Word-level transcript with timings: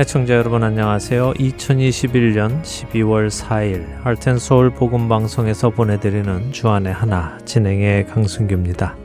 애청자 0.00 0.32
여러분 0.32 0.62
안녕하세요. 0.62 1.34
2021년 1.34 2.62
12월 2.62 3.28
4일 3.28 4.00
할텐서울 4.02 4.70
복음 4.70 5.10
방송에서 5.10 5.68
보내드리는 5.68 6.52
주안의 6.52 6.90
하나 6.90 7.36
진행의 7.44 8.06
강순규입니다. 8.06 8.96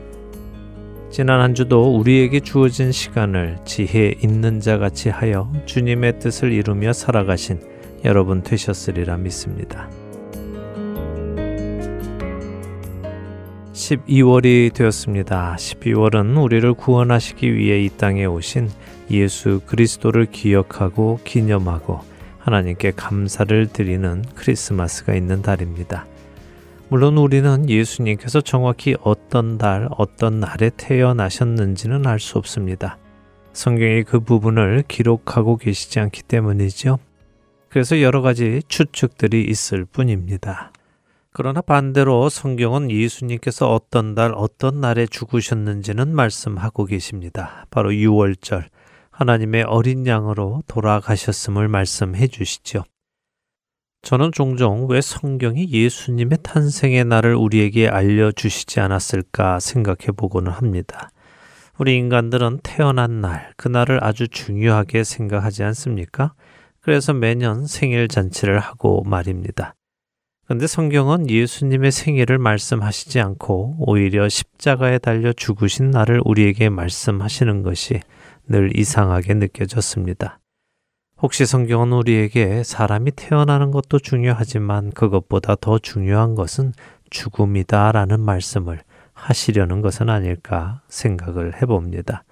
지난 1.10 1.42
한 1.42 1.54
주도 1.54 1.94
우리에게 1.98 2.40
주어진 2.40 2.92
시간을 2.92 3.58
지혜 3.66 4.14
있는 4.22 4.58
자 4.60 4.78
같이 4.78 5.10
하여 5.10 5.52
주님의 5.66 6.18
뜻을 6.18 6.50
이루며 6.50 6.94
살아가신 6.94 7.60
여러분 8.06 8.42
되셨으리라 8.42 9.18
믿습니다. 9.18 9.90
12월이 13.74 14.72
되었습니다. 14.72 15.56
12월은 15.58 16.42
우리를 16.42 16.72
구원하시기 16.72 17.54
위해 17.54 17.84
이 17.84 17.90
땅에 17.90 18.24
오신 18.24 18.70
예수 19.10 19.60
그리스도를 19.66 20.26
기억하고 20.26 21.20
기념하고 21.24 22.00
하나님께 22.38 22.92
감사를 22.92 23.68
드리는 23.68 24.24
크리스마스가 24.34 25.14
있는 25.14 25.42
달입니다. 25.42 26.06
물론 26.88 27.18
우리는 27.18 27.68
예수님께서 27.68 28.40
정확히 28.40 28.94
어떤 29.02 29.58
달, 29.58 29.88
어떤 29.96 30.38
날에 30.38 30.70
태어나셨는지는 30.76 32.06
알 32.06 32.20
수 32.20 32.38
없습니다. 32.38 32.98
성경이 33.52 34.04
그 34.04 34.20
부분을 34.20 34.84
기록하고 34.86 35.56
계시지 35.56 35.98
않기 35.98 36.22
때문이죠. 36.22 36.98
그래서 37.68 38.00
여러 38.00 38.22
가지 38.22 38.62
추측들이 38.68 39.44
있을 39.44 39.84
뿐입니다. 39.84 40.72
그러나 41.32 41.60
반대로 41.60 42.28
성경은 42.28 42.90
예수님께서 42.90 43.70
어떤 43.72 44.14
달, 44.14 44.32
어떤 44.34 44.80
날에 44.80 45.06
죽으셨는지는 45.06 46.14
말씀하고 46.14 46.84
계십니다. 46.84 47.66
바로 47.70 47.90
6월절, 47.90 48.64
하나님의 49.16 49.62
어린 49.62 50.06
양으로 50.06 50.62
돌아가셨음을 50.66 51.68
말씀해 51.68 52.26
주시죠. 52.26 52.84
저는 54.02 54.30
종종 54.30 54.86
왜 54.90 55.00
성경이 55.00 55.70
예수님의 55.70 56.38
탄생의 56.42 57.06
날을 57.06 57.34
우리에게 57.34 57.88
알려주시지 57.88 58.78
않았을까 58.78 59.58
생각해 59.58 60.12
보고는 60.14 60.52
합니다. 60.52 61.08
우리 61.78 61.96
인간들은 61.96 62.60
태어난 62.62 63.22
날, 63.22 63.52
그날을 63.56 64.04
아주 64.04 64.28
중요하게 64.28 65.02
생각하지 65.02 65.62
않습니까? 65.64 66.34
그래서 66.80 67.14
매년 67.14 67.66
생일 67.66 68.08
잔치를 68.08 68.58
하고 68.58 69.02
말입니다. 69.04 69.74
근데 70.46 70.66
성경은 70.66 71.30
예수님의 71.30 71.90
생일을 71.90 72.36
말씀하시지 72.36 73.18
않고 73.18 73.76
오히려 73.78 74.28
십자가에 74.28 74.98
달려 74.98 75.32
죽으신 75.32 75.90
날을 75.90 76.20
우리에게 76.24 76.68
말씀하시는 76.68 77.62
것이 77.62 78.00
늘 78.48 78.76
이상하게 78.76 79.34
느껴졌습니다. 79.34 80.38
혹시 81.18 81.46
성경은 81.46 81.92
우리에게 81.92 82.62
사람이 82.62 83.12
태어나는 83.12 83.70
것도 83.70 83.98
중요하지만 83.98 84.90
그것보다 84.90 85.56
더 85.60 85.78
중요한 85.78 86.34
것은 86.34 86.72
죽음이다 87.10 87.92
라는 87.92 88.20
말씀을 88.20 88.80
하시려는 89.14 89.80
것은 89.80 90.10
아닐까 90.10 90.82
생각을 90.88 91.60
해봅니다. 91.60 92.24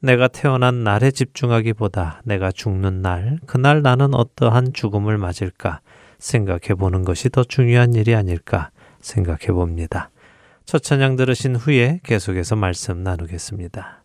내가 0.00 0.28
태어난 0.28 0.84
날에 0.84 1.10
집중하기보다 1.10 2.22
내가 2.24 2.52
죽는 2.52 3.02
날, 3.02 3.38
그날 3.46 3.82
나는 3.82 4.14
어떠한 4.14 4.72
죽음을 4.74 5.18
맞을까 5.18 5.80
생각해 6.18 6.74
보는 6.78 7.04
것이 7.04 7.30
더 7.30 7.42
중요한 7.42 7.94
일이 7.94 8.14
아닐까 8.14 8.70
생각해 9.00 9.46
봅니다. 9.48 10.10
첫 10.66 10.82
찬양 10.82 11.16
들으신 11.16 11.56
후에 11.56 12.00
계속해서 12.04 12.56
말씀 12.56 13.02
나누겠습니다. 13.02 13.97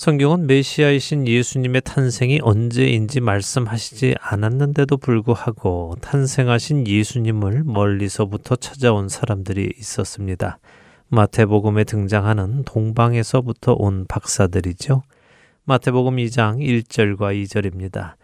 성경은 0.00 0.46
메시아이신 0.46 1.28
예수님의 1.28 1.82
탄생이 1.82 2.40
언제인지 2.42 3.20
말씀하시지 3.20 4.14
않았는데도 4.18 4.96
불구하고 4.96 5.94
탄생하신 6.00 6.86
예수님을 6.86 7.64
멀리서부터 7.66 8.56
찾아온 8.56 9.10
사람들이 9.10 9.74
있었습니다. 9.76 10.58
마태복음에 11.08 11.84
등장하는 11.84 12.64
동방에서부터 12.64 13.74
온 13.74 14.06
박사들이죠. 14.08 15.02
마태복음 15.64 16.16
2장 16.16 16.60
1절과 16.60 17.36
2절입니다. 17.42 18.14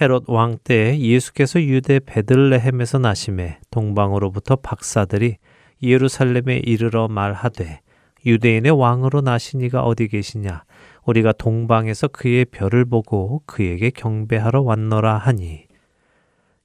헤롯 0.00 0.26
왕 0.28 0.56
때에 0.62 1.00
예수께서 1.00 1.60
유대 1.60 1.98
베들레헴에서 1.98 3.00
나심에 3.00 3.58
동방으로부터 3.72 4.54
박사들이 4.54 5.38
예루살렘에 5.82 6.58
이르러 6.58 7.08
말하되 7.08 7.80
유대인의 8.24 8.70
왕으로 8.70 9.20
나시니가 9.20 9.82
어디 9.82 10.06
계시냐 10.06 10.62
우리가 11.06 11.32
동방에서 11.32 12.08
그의 12.08 12.44
별을 12.46 12.84
보고 12.84 13.42
그에게 13.46 13.90
경배하러 13.90 14.62
왔노라 14.62 15.18
하니 15.18 15.66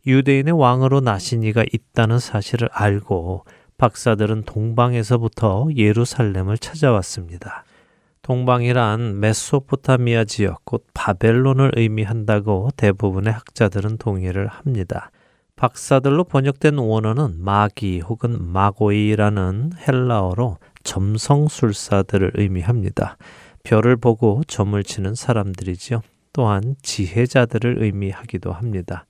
유대인의 0.07 0.53
왕으로 0.53 1.01
나시니가 1.01 1.65
있다는 1.71 2.19
사실을 2.19 2.69
알고 2.71 3.45
박사들은 3.77 4.43
동방에서부터 4.43 5.69
예루살렘을 5.75 6.57
찾아왔습니다. 6.57 7.63
동방이란 8.21 9.19
메소포타미아 9.19 10.25
지역 10.25 10.63
곧 10.65 10.85
바벨론을 10.93 11.71
의미한다고 11.75 12.69
대부분의 12.75 13.33
학자들은 13.33 13.97
동의를 13.97 14.47
합니다. 14.47 15.11
박사들로 15.55 16.25
번역된 16.25 16.77
원어는 16.77 17.43
마기 17.43 17.99
혹은 18.01 18.37
마고이라는 18.51 19.71
헬라어로 19.87 20.57
점성술사들을 20.83 22.31
의미합니다. 22.35 23.17
별을 23.63 23.97
보고 23.97 24.41
점을 24.47 24.81
치는 24.83 25.15
사람들이지요. 25.15 26.01
또한 26.33 26.75
지혜자들을 26.81 27.81
의미하기도 27.83 28.51
합니다. 28.51 29.05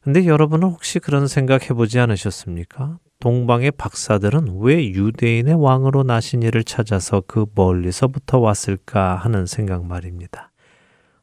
근데 0.00 0.26
여러분은 0.26 0.68
혹시 0.68 0.98
그런 0.98 1.26
생각 1.26 1.70
해보지 1.70 1.98
않으셨습니까? 1.98 2.98
동방의 3.20 3.70
박사들은 3.70 4.58
왜 4.60 4.90
유대인의 4.90 5.54
왕으로 5.54 6.02
나신 6.02 6.42
이를 6.42 6.62
찾아서 6.62 7.22
그 7.26 7.46
멀리서부터 7.54 8.38
왔을까 8.38 9.16
하는 9.16 9.46
생각 9.46 9.86
말입니다. 9.86 10.50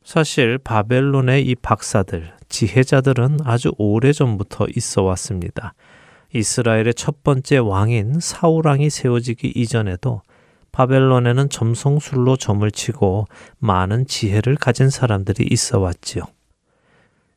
사실 0.04 0.58
바벨론의 0.58 1.46
이 1.46 1.54
박사들, 1.54 2.34
지혜자들은 2.50 3.42
아주 3.44 3.72
오래 3.78 4.12
전부터 4.12 4.66
있어 4.76 5.04
왔습니다. 5.04 5.76
이스라엘의 6.34 6.96
첫 6.96 7.22
번째 7.24 7.58
왕인 7.58 8.20
사우랑이 8.20 8.90
세워지기 8.90 9.52
이전에도 9.56 10.24
바벨론에는 10.72 11.50
점성술로 11.50 12.38
점을 12.38 12.70
치고 12.70 13.28
많은 13.60 14.08
지혜를 14.08 14.56
가진 14.56 14.90
사람들이 14.90 15.48
있어 15.50 15.80
왔지요. 15.80 16.24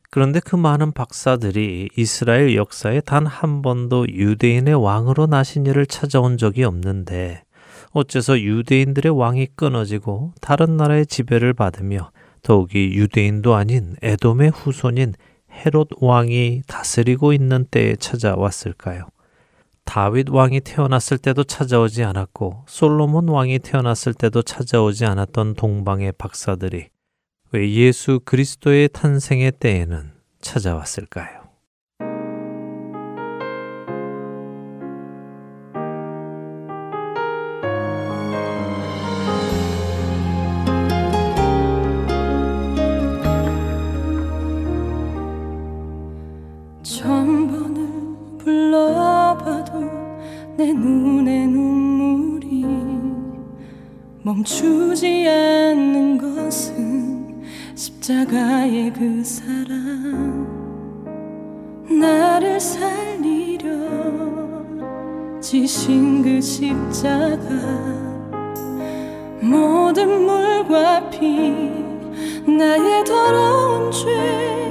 그런데 0.09 0.39
그 0.39 0.55
많은 0.55 0.93
박사들이 0.93 1.89
이스라엘 1.97 2.55
역사에 2.55 3.01
단 3.01 3.25
한 3.27 3.61
번도 3.61 4.07
유대인의 4.09 4.75
왕으로 4.75 5.25
나신 5.27 5.65
이를 5.65 5.85
찾아온 5.85 6.37
적이 6.37 6.63
없는데 6.63 7.43
어째서 7.91 8.39
유대인들의 8.39 9.17
왕이 9.17 9.47
끊어지고 9.55 10.33
다른 10.41 10.77
나라의 10.77 11.05
지배를 11.05 11.53
받으며 11.53 12.11
더욱이 12.43 12.93
유대인도 12.93 13.55
아닌 13.55 13.95
에돔의 14.01 14.51
후손인 14.51 15.13
헤롯 15.51 15.89
왕이 15.99 16.63
다스리고 16.67 17.33
있는 17.33 17.65
때에 17.69 17.95
찾아왔을까요? 17.95 19.07
다윗 19.85 20.29
왕이 20.29 20.61
태어났을 20.61 21.17
때도 21.17 21.43
찾아오지 21.43 22.03
않았고 22.03 22.65
솔로몬 22.67 23.29
왕이 23.29 23.59
태어났을 23.59 24.13
때도 24.13 24.41
찾아오지 24.41 25.05
않았던 25.05 25.53
동방의 25.53 26.13
박사들이 26.17 26.89
왜 27.51 27.71
예수 27.71 28.19
그리스도의 28.25 28.89
탄생의 28.89 29.53
때에는 29.53 30.11
찾아왔을까요? 30.41 31.44
눈에 50.85 51.47
눈물이 51.47 52.63
멈추지 54.21 55.27
않는 55.27 56.17
것은 56.17 57.43
십자가의 57.73 58.93
그 58.93 59.23
사랑. 59.23 60.45
나를 61.89 62.59
살리려 62.59 63.67
지신 65.41 66.21
그 66.21 66.39
십자가. 66.39 67.39
모든 69.41 70.25
물과 70.25 71.09
피 71.09 71.49
나의 72.47 73.03
더러운 73.03 73.91
죄 73.91 74.63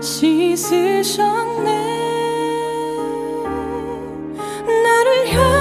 씻으셨네 0.00 2.01
나를 4.92 5.51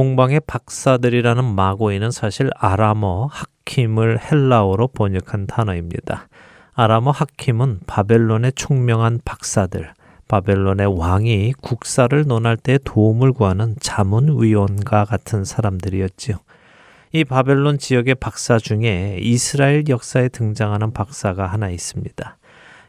동방의 0.00 0.40
박사들이라는 0.46 1.44
마고인은 1.44 2.10
사실 2.10 2.48
아람어 2.56 3.28
하킴을 3.30 4.18
헬라어로 4.18 4.88
번역한 4.88 5.46
단어입니다. 5.46 6.26
아람어 6.72 7.10
하킴은 7.10 7.80
바벨론의 7.86 8.54
총명한 8.54 9.20
박사들, 9.26 9.92
바벨론의 10.26 10.98
왕이 10.98 11.52
국사를 11.60 12.24
논할 12.26 12.56
때 12.56 12.78
도움을 12.82 13.34
구하는 13.34 13.74
자문위원과 13.78 15.04
같은 15.04 15.44
사람들이었지요. 15.44 16.36
이 17.12 17.24
바벨론 17.24 17.76
지역의 17.76 18.14
박사 18.14 18.58
중에 18.58 19.18
이스라엘 19.20 19.86
역사에 19.86 20.30
등장하는 20.30 20.94
박사가 20.94 21.46
하나 21.46 21.68
있습니다. 21.68 22.38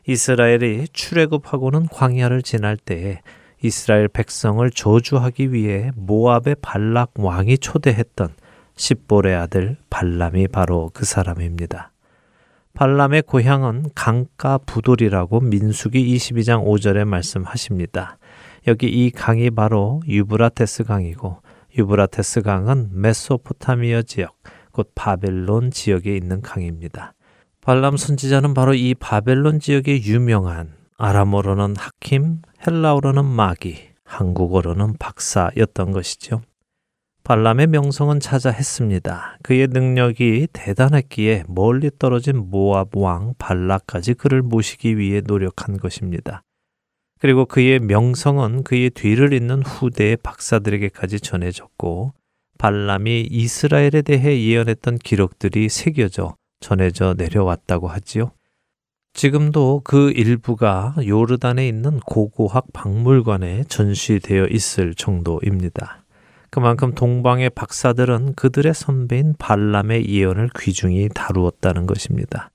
이스라엘이 0.08 0.88
출애굽하고는 0.94 1.88
광야를 1.88 2.42
지날 2.42 2.78
때에 2.78 3.20
이스라엘 3.64 4.08
백성을 4.08 4.70
저주하기 4.72 5.54
위해 5.54 5.92
모압의 5.96 6.56
발락 6.62 7.12
왕이 7.16 7.60
초대했던 7.60 8.30
십볼의 8.76 9.36
아들 9.36 9.78
발람이 9.90 10.48
바로 10.48 10.90
그 10.94 11.06
사람입니다. 11.06 11.92
발람의 12.74 13.24
고향은 13.24 13.92
강가 13.94 14.58
부돌이라고 14.58 15.42
민수기 15.42 16.16
22장 16.16 16.66
5절에 16.66 17.06
말씀하십니다. 17.06 18.18
여기 18.68 18.88
이 18.88 19.12
강이 19.12 19.52
바로 19.52 20.02
유브라테스 20.08 20.86
강이고 20.86 21.42
유브라테스 21.78 22.42
강은 22.42 22.90
메소포타미아 22.94 24.04
지역, 24.04 24.36
곧 24.72 24.92
바벨론 24.96 25.72
지역에 25.72 26.16
있는 26.16 26.42
강입니다. 26.42 27.14
발람 27.62 27.98
선지자는 27.98 28.54
바로 28.54 28.74
이 28.74 28.96
바벨론 28.96 29.60
지역의 29.60 30.04
유명한 30.06 30.74
아람어로는 30.98 31.76
하킴, 31.78 32.42
헬라어로는 32.68 33.26
마기, 33.26 33.90
한국어로는 34.04 34.98
박사였던 35.00 35.92
것이죠. 35.94 36.44
발람의 37.24 37.68
명성은 37.68 38.20
찾아했습니다. 38.20 39.40
그의 39.42 39.68
능력이 39.68 40.48
대단했기에 40.54 41.46
멀리 41.48 41.90
떨어진 41.98 42.50
모압 42.52 42.96
왕 42.96 43.34
발라까지 43.40 44.14
그를 44.14 44.44
모시기 44.44 45.00
위해 45.00 45.22
노력한 45.26 45.78
것입니다. 45.78 46.44
그리고 47.20 47.46
그의 47.46 47.80
명성은 47.80 48.64
그의 48.64 48.92
뒤를 48.92 49.34
잇는 49.34 49.64
후대의 49.64 50.18
박사들에게까지 50.18 51.20
전해졌고 51.20 52.14
발람이 52.60 53.22
이스라엘에 53.32 54.04
대해 54.04 54.40
예언했던 54.40 55.00
기록들이 55.00 55.68
새겨져 55.70 56.36
전해져 56.60 57.16
내려왔다고 57.18 57.88
하지요. 57.88 58.32
지금도 59.14 59.82
그 59.84 60.12
일부가 60.12 60.96
요르단에 61.06 61.68
있는 61.68 62.00
고고학 62.00 62.74
박물관에 62.74 63.66
전시되어 63.66 64.48
있을 64.48 64.96
정도입니다. 64.96 66.04
그만큼 66.50 66.94
동방의 66.94 67.52
박사들은 67.52 68.34
그들의 68.36 68.74
선배인 68.74 69.36
발람의 69.38 70.10
예언을 70.10 70.50
귀중히 70.58 71.08
다루었다는 71.14 71.88
것입니다. 71.88 72.52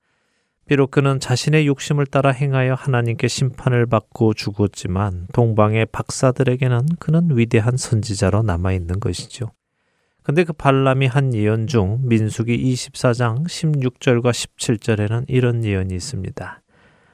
비록 0.66 0.90
그는 0.90 1.20
자신의 1.20 1.66
욕심을 1.66 2.06
따라 2.06 2.30
행하여 2.30 2.74
하나님께 2.74 3.28
심판을 3.28 3.86
받고 3.86 4.34
죽었지만 4.34 5.28
동방의 5.32 5.86
박사들에게는 5.86 6.86
그는 6.98 7.36
위대한 7.38 7.76
선지자로 7.76 8.42
남아 8.42 8.72
있는 8.72 8.98
것이죠. 8.98 9.52
근데 10.26 10.42
그 10.42 10.52
발람이 10.52 11.06
한 11.06 11.32
예언 11.34 11.68
중 11.68 12.00
민수기 12.02 12.58
24장 12.72 13.44
16절과 13.46 14.32
17절에는 14.32 15.26
이런 15.28 15.64
예언이 15.64 15.94
있습니다. 15.94 16.62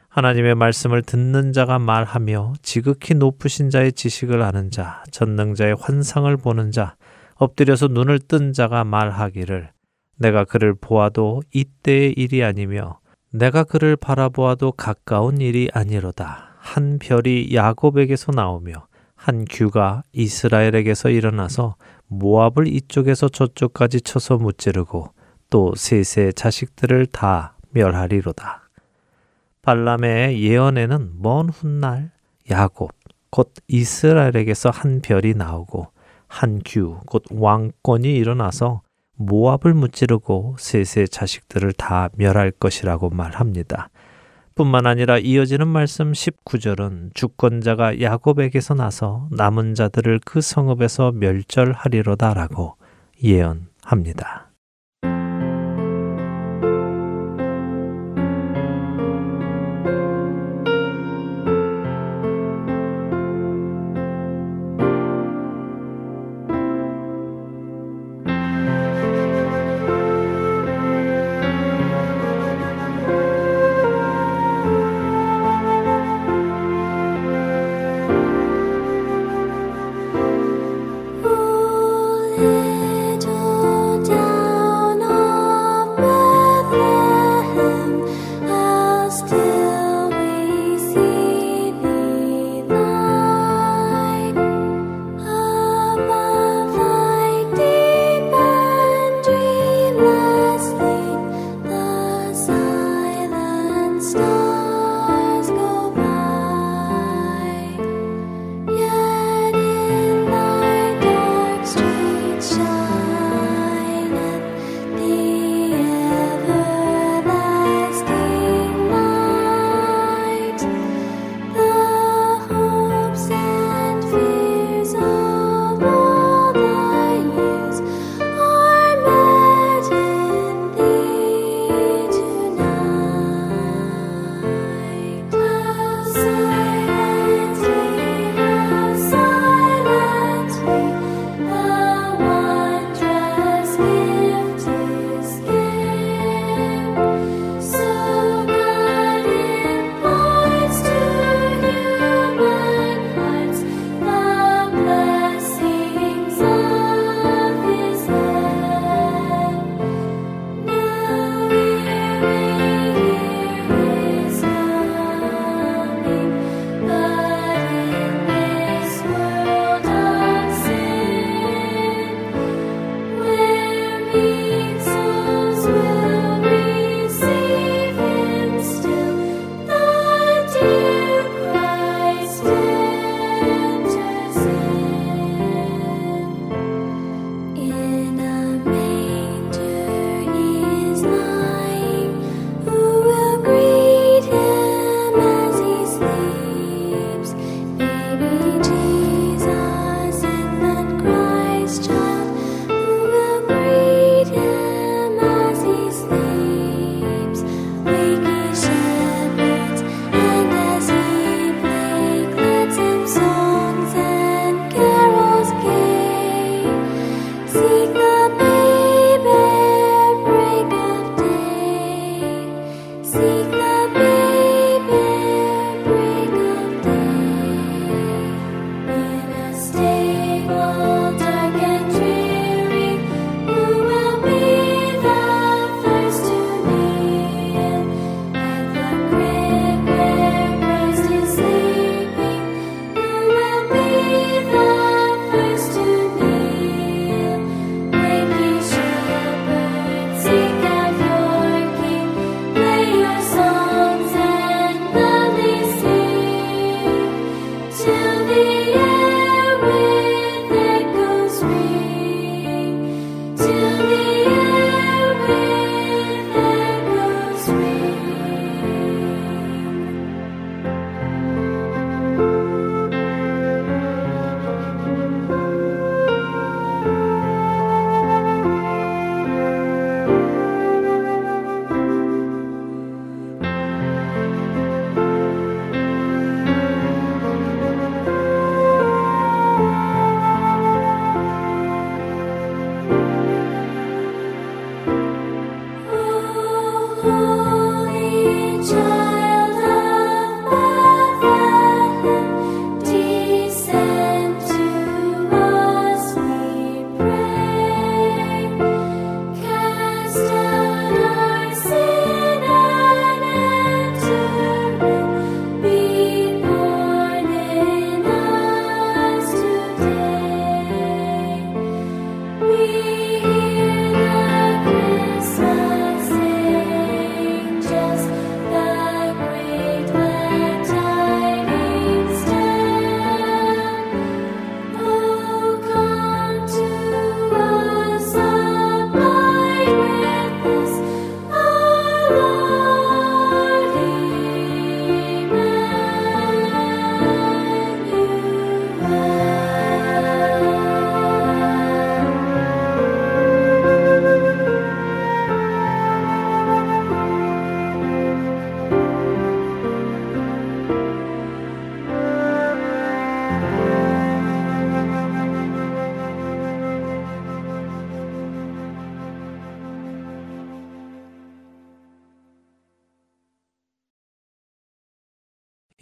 하나님의 0.09 0.55
말씀을 0.55 1.03
듣는 1.03 1.53
자가 1.53 1.79
말하며 1.79 2.55
지극히 2.63 3.13
높으신 3.13 3.69
자의 3.69 3.93
지식을 3.93 4.41
아는 4.41 4.71
자, 4.71 5.05
전능자의 5.11 5.77
환상을 5.79 6.35
보는 6.39 6.71
자, 6.71 6.97
엎드려서 7.35 7.89
눈을 7.89 8.19
뜬 8.19 8.55
자가 8.55 8.83
말하기를 8.85 9.69
내가 10.17 10.45
그를 10.45 10.73
보아도 10.75 11.43
이때의 11.53 12.15
일이 12.17 12.43
아니며 12.43 12.99
내가 13.31 13.63
그를 13.63 13.95
바라보아도 13.95 14.73
가까운 14.73 15.39
일이 15.43 15.69
아니로다. 15.75 16.55
한 16.57 16.99
별이 16.99 17.51
야곱에게서 17.53 18.33
나오며 18.33 18.87
한 19.17 19.45
규가 19.45 20.03
이스라엘에게서 20.13 21.11
일어나서 21.11 21.77
모압을 22.13 22.67
이쪽에서 22.69 23.29
저쪽까지 23.29 24.03
쳐서 24.03 24.37
무찌르고 24.37 25.11
또 25.51 25.75
셋의 25.75 26.35
자식들을 26.35 27.07
다 27.07 27.57
멸하리로다. 27.71 28.69
발람의 29.63 30.43
예언에는 30.43 31.13
먼 31.19 31.49
훗날 31.49 32.11
야곱 32.51 32.91
곧 33.31 33.55
이스라엘에게서 33.69 34.71
한 34.71 35.01
별이 35.01 35.35
나오고 35.35 35.89
한 36.27 36.61
규 36.65 36.99
곧 37.07 37.25
왕권이 37.31 38.15
일어나서 38.15 38.83
모압을 39.17 39.75
무찌르고 39.75 40.57
셋의 40.59 41.09
자식들을 41.09 41.73
다 41.75 42.09
멸할 42.17 42.51
것이라고 42.51 43.11
말합니다. 43.11 43.89
뿐만 44.55 44.87
아니라 44.87 45.19
이어지는 45.19 45.69
말씀 45.69 46.13
19절은 46.13 47.15
주권자가 47.15 48.01
야곱에게서 48.01 48.75
나서 48.75 49.29
남은 49.31 49.75
자들을 49.75 50.21
그 50.25 50.41
성읍에서 50.41 51.13
멸절하리로다라고 51.13 52.77
예언합니다. 53.23 54.52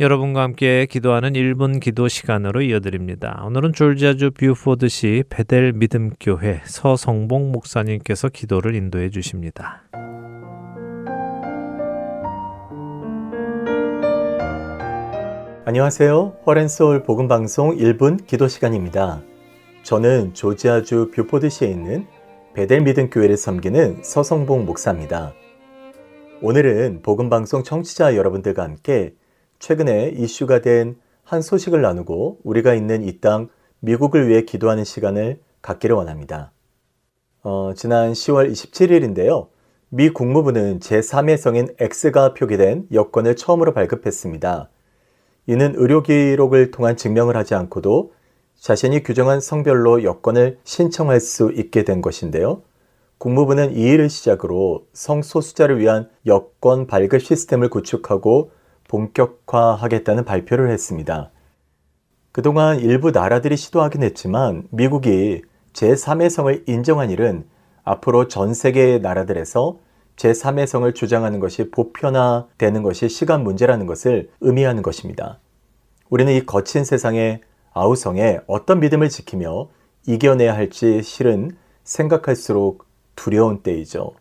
여러분과 0.00 0.40
함께 0.40 0.86
기도하는 0.86 1.34
1분 1.34 1.78
기도 1.78 2.08
시간으로 2.08 2.62
이어드립니다. 2.62 3.42
오늘은 3.44 3.74
조지아주 3.74 4.30
뷰포드시 4.30 5.24
베델 5.28 5.74
믿음교회 5.74 6.62
서성봉 6.64 7.52
목사님께서 7.52 8.30
기도를 8.30 8.74
인도해 8.76 9.10
주십니다. 9.10 9.82
안녕하세요. 15.66 16.32
허렌소울 16.46 17.02
복음방송 17.02 17.76
1분 17.76 18.26
기도 18.26 18.48
시간입니다. 18.48 19.20
저는 19.82 20.32
조지아주 20.32 21.10
뷰포드시에 21.14 21.68
있는 21.68 22.06
베델 22.54 22.80
믿음교회를 22.80 23.36
섬기는 23.36 23.98
서성봉 24.02 24.64
목사입니다. 24.64 25.34
오늘은 26.40 27.02
복음방송 27.02 27.64
청취자 27.64 28.16
여러분들과 28.16 28.62
함께 28.62 29.12
최근에 29.60 30.08
이슈가 30.16 30.60
된 30.60 30.96
한 31.30 31.42
소식을 31.42 31.80
나누고 31.80 32.38
우리가 32.42 32.74
있는 32.74 33.04
이 33.04 33.20
땅 33.20 33.50
미국을 33.78 34.26
위해 34.26 34.42
기도하는 34.42 34.82
시간을 34.82 35.38
갖기를 35.62 35.94
원합니다. 35.94 36.50
어, 37.44 37.72
지난 37.76 38.12
10월 38.12 38.50
27일인데요. 38.50 39.46
미 39.90 40.10
국무부는 40.10 40.80
제3의 40.80 41.36
성인 41.36 41.68
X가 41.78 42.34
표기된 42.34 42.88
여권을 42.92 43.36
처음으로 43.36 43.72
발급했습니다. 43.72 44.68
이는 45.46 45.74
의료 45.76 46.02
기록을 46.02 46.72
통한 46.72 46.96
증명을 46.96 47.36
하지 47.36 47.54
않고도 47.54 48.12
자신이 48.58 49.04
규정한 49.04 49.40
성별로 49.40 50.02
여권을 50.02 50.58
신청할 50.64 51.20
수 51.20 51.52
있게 51.52 51.84
된 51.84 52.02
것인데요. 52.02 52.62
국무부는 53.18 53.76
이 53.76 53.82
일을 53.82 54.10
시작으로 54.10 54.86
성소수자를 54.94 55.78
위한 55.78 56.10
여권 56.26 56.88
발급 56.88 57.22
시스템을 57.22 57.70
구축하고 57.70 58.50
본격화하겠다는 58.90 60.24
발표를 60.24 60.68
했습니다. 60.70 61.30
그동안 62.32 62.80
일부 62.80 63.12
나라들이 63.12 63.56
시도하긴 63.56 64.02
했지만 64.02 64.64
미국이 64.70 65.42
제3의 65.72 66.28
성을 66.28 66.64
인정한 66.66 67.10
일은 67.10 67.44
앞으로 67.84 68.26
전 68.26 68.52
세계의 68.52 69.00
나라들에서 69.00 69.78
제3의 70.16 70.66
성을 70.66 70.92
주장하는 70.92 71.38
것이 71.38 71.70
보편화되는 71.70 72.82
것이 72.82 73.08
시간 73.08 73.44
문제라는 73.44 73.86
것을 73.86 74.30
의미하는 74.40 74.82
것입니다. 74.82 75.38
우리는 76.08 76.32
이 76.32 76.44
거친 76.44 76.84
세상의 76.84 77.40
아우성에 77.72 78.40
어떤 78.48 78.80
믿음을 78.80 79.08
지키며 79.08 79.68
이겨내야 80.06 80.54
할지 80.54 81.02
실은 81.02 81.56
생각할수록 81.84 82.84
두려운 83.14 83.62
때이죠. 83.62 84.12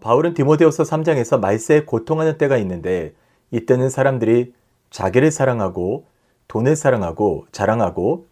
바울은 0.00 0.34
디모데후서 0.34 0.82
3장에서 0.82 1.38
말세에 1.38 1.84
고통하는 1.84 2.36
때가 2.36 2.56
있는데 2.58 3.14
이때는 3.50 3.90
사람들이 3.90 4.54
자기를 4.90 5.30
사랑하고 5.30 6.06
돈을 6.48 6.76
사랑하고 6.76 7.46
자랑하고 7.52 8.26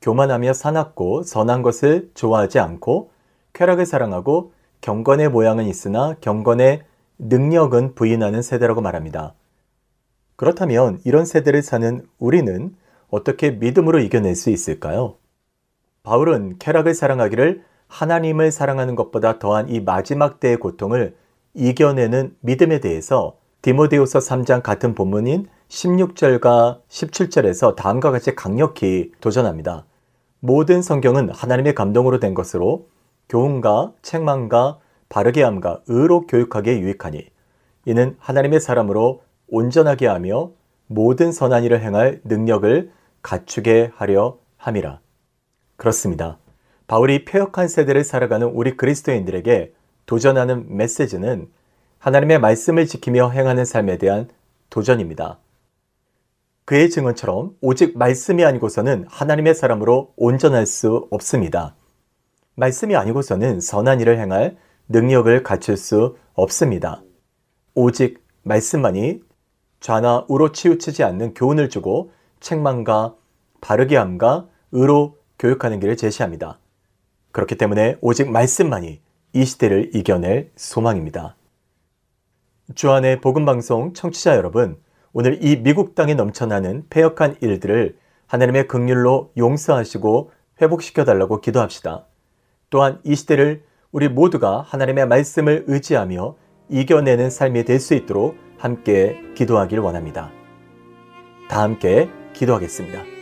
교만하며 0.00 0.52
사납고 0.52 1.22
선한 1.22 1.62
것을 1.62 2.10
좋아하지 2.14 2.58
않고 2.58 3.10
쾌락을 3.52 3.86
사랑하고 3.86 4.52
경건의 4.80 5.28
모양은 5.28 5.66
있으나 5.66 6.14
경건의 6.20 6.84
능력은 7.18 7.94
부인하는 7.94 8.42
세대라고 8.42 8.80
말합니다. 8.80 9.34
그렇다면 10.36 11.00
이런 11.04 11.24
세대를 11.24 11.62
사는 11.62 12.06
우리는 12.18 12.76
어떻게 13.10 13.50
믿음으로 13.50 13.98
이겨낼 13.98 14.36
수 14.36 14.50
있을까요? 14.50 15.16
바울은 16.04 16.58
쾌락을 16.58 16.94
사랑하기를 16.94 17.64
하나님을 17.88 18.52
사랑하는 18.52 18.94
것보다 18.94 19.38
더한 19.38 19.68
이 19.68 19.80
마지막 19.80 20.38
때의 20.40 20.58
고통을 20.58 21.16
이겨내는 21.54 22.36
믿음에 22.40 22.80
대해서 22.80 23.36
디모데후서 23.62 24.20
3장 24.20 24.62
같은 24.62 24.94
본문인 24.94 25.48
16절과 25.68 26.80
17절에서 26.88 27.74
다음과 27.74 28.12
같이 28.12 28.34
강력히 28.34 29.10
도전합니다. 29.20 29.84
모든 30.40 30.80
성경은 30.80 31.30
하나님의 31.30 31.74
감동으로 31.74 32.20
된 32.20 32.34
것으로 32.34 32.88
교훈과 33.28 33.92
책망과 34.02 34.78
바르게 35.08 35.42
함과 35.42 35.80
의로 35.88 36.26
교육하기에 36.26 36.78
유익하니 36.78 37.26
이는 37.86 38.16
하나님의 38.20 38.60
사람으로 38.60 39.22
온전하게 39.48 40.06
하며 40.06 40.50
모든 40.86 41.32
선한 41.32 41.64
일을 41.64 41.82
행할 41.82 42.20
능력을 42.24 42.92
갖추게 43.22 43.90
하려 43.94 44.38
함이라. 44.56 45.00
그렇습니다. 45.76 46.38
바울이 46.86 47.24
폐역한 47.24 47.68
세대를 47.68 48.04
살아가는 48.04 48.46
우리 48.46 48.76
그리스도인들에게 48.76 49.72
도전하는 50.06 50.76
메시지는 50.76 51.48
하나님의 51.98 52.38
말씀을 52.40 52.86
지키며 52.86 53.30
행하는 53.30 53.64
삶에 53.64 53.98
대한 53.98 54.28
도전입니다. 54.70 55.38
그의 56.64 56.90
증언처럼 56.90 57.56
오직 57.60 57.96
말씀이 57.96 58.44
아니고서는 58.44 59.06
하나님의 59.08 59.54
사람으로 59.54 60.12
온전할 60.16 60.66
수 60.66 61.08
없습니다. 61.10 61.74
말씀이 62.54 62.94
아니고서는 62.94 63.60
선한 63.60 64.00
일을 64.00 64.18
행할 64.18 64.56
능력을 64.88 65.42
갖출 65.42 65.76
수 65.76 66.16
없습니다. 66.34 67.02
오직 67.74 68.22
말씀만이 68.42 69.20
좌나 69.80 70.24
우로 70.28 70.52
치우치지 70.52 71.04
않는 71.04 71.34
교훈을 71.34 71.68
주고 71.68 72.12
책망과 72.40 73.14
바르게 73.60 73.96
함과 73.96 74.48
의로 74.72 75.16
교육하는 75.38 75.80
길을 75.80 75.96
제시합니다. 75.96 76.58
그렇기 77.32 77.56
때문에 77.56 77.96
오직 78.00 78.30
말씀만이 78.30 79.00
이 79.32 79.44
시대를 79.44 79.94
이겨낼 79.94 80.50
소망입니다. 80.56 81.36
주안의 82.74 83.20
복음방송 83.20 83.94
청취자 83.94 84.36
여러분, 84.36 84.76
오늘 85.12 85.42
이 85.42 85.56
미국 85.56 85.94
땅에 85.94 86.14
넘쳐나는 86.14 86.84
폐역한 86.90 87.36
일들을 87.40 87.96
하나님의 88.26 88.68
극률로 88.68 89.32
용서하시고 89.36 90.30
회복시켜 90.60 91.04
달라고 91.04 91.40
기도합시다. 91.40 92.06
또한 92.70 93.00
이 93.04 93.14
시대를 93.14 93.64
우리 93.90 94.08
모두가 94.08 94.60
하나님의 94.60 95.08
말씀을 95.08 95.64
의지하며 95.66 96.36
이겨내는 96.68 97.30
삶이 97.30 97.64
될 97.64 97.80
수 97.80 97.94
있도록 97.94 98.36
함께 98.58 99.18
기도하길 99.34 99.78
원합니다. 99.78 100.30
다 101.48 101.62
함께 101.62 102.10
기도하겠습니다. 102.34 103.17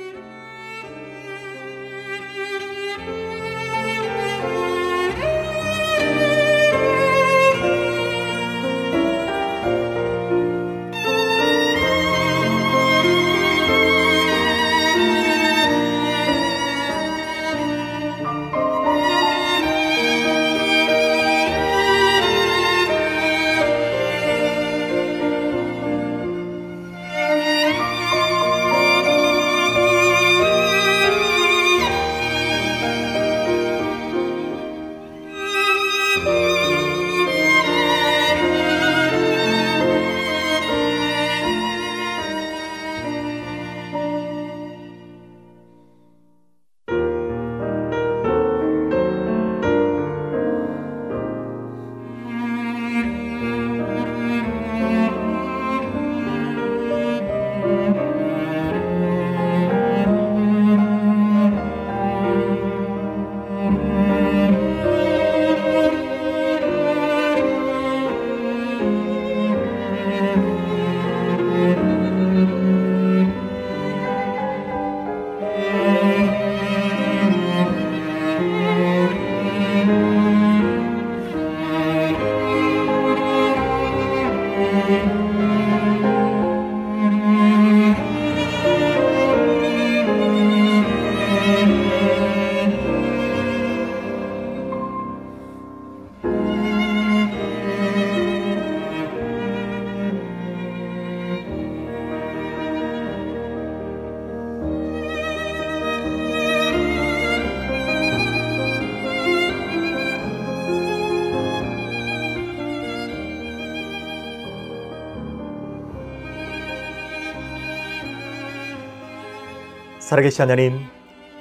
살아계신 120.06 120.42
하나님, 120.42 120.78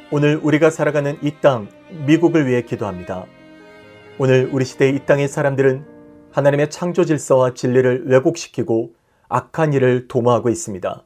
오늘 0.09 0.39
우리가 0.41 0.71
살아가는 0.71 1.19
이 1.21 1.35
땅, 1.39 1.69
미국을 2.07 2.47
위해 2.47 2.63
기도합니다. 2.63 3.27
오늘 4.17 4.49
우리 4.51 4.65
시대의 4.65 4.95
이 4.95 5.05
땅의 5.05 5.27
사람들은 5.27 5.85
하나님의 6.31 6.71
창조 6.71 7.05
질서와 7.05 7.53
진리를 7.53 8.07
왜곡시키고 8.07 8.95
악한 9.29 9.73
일을 9.73 10.07
도모하고 10.07 10.49
있습니다. 10.49 11.05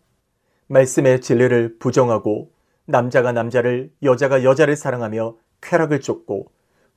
말씀의 0.67 1.19
진리를 1.19 1.80
부정하고 1.80 2.50
남자가 2.86 3.34
남자를, 3.34 3.91
여자가 4.04 4.45
여자를 4.45 4.78
사랑하며 4.78 5.36
쾌락을 5.60 6.00
쫓고 6.00 6.45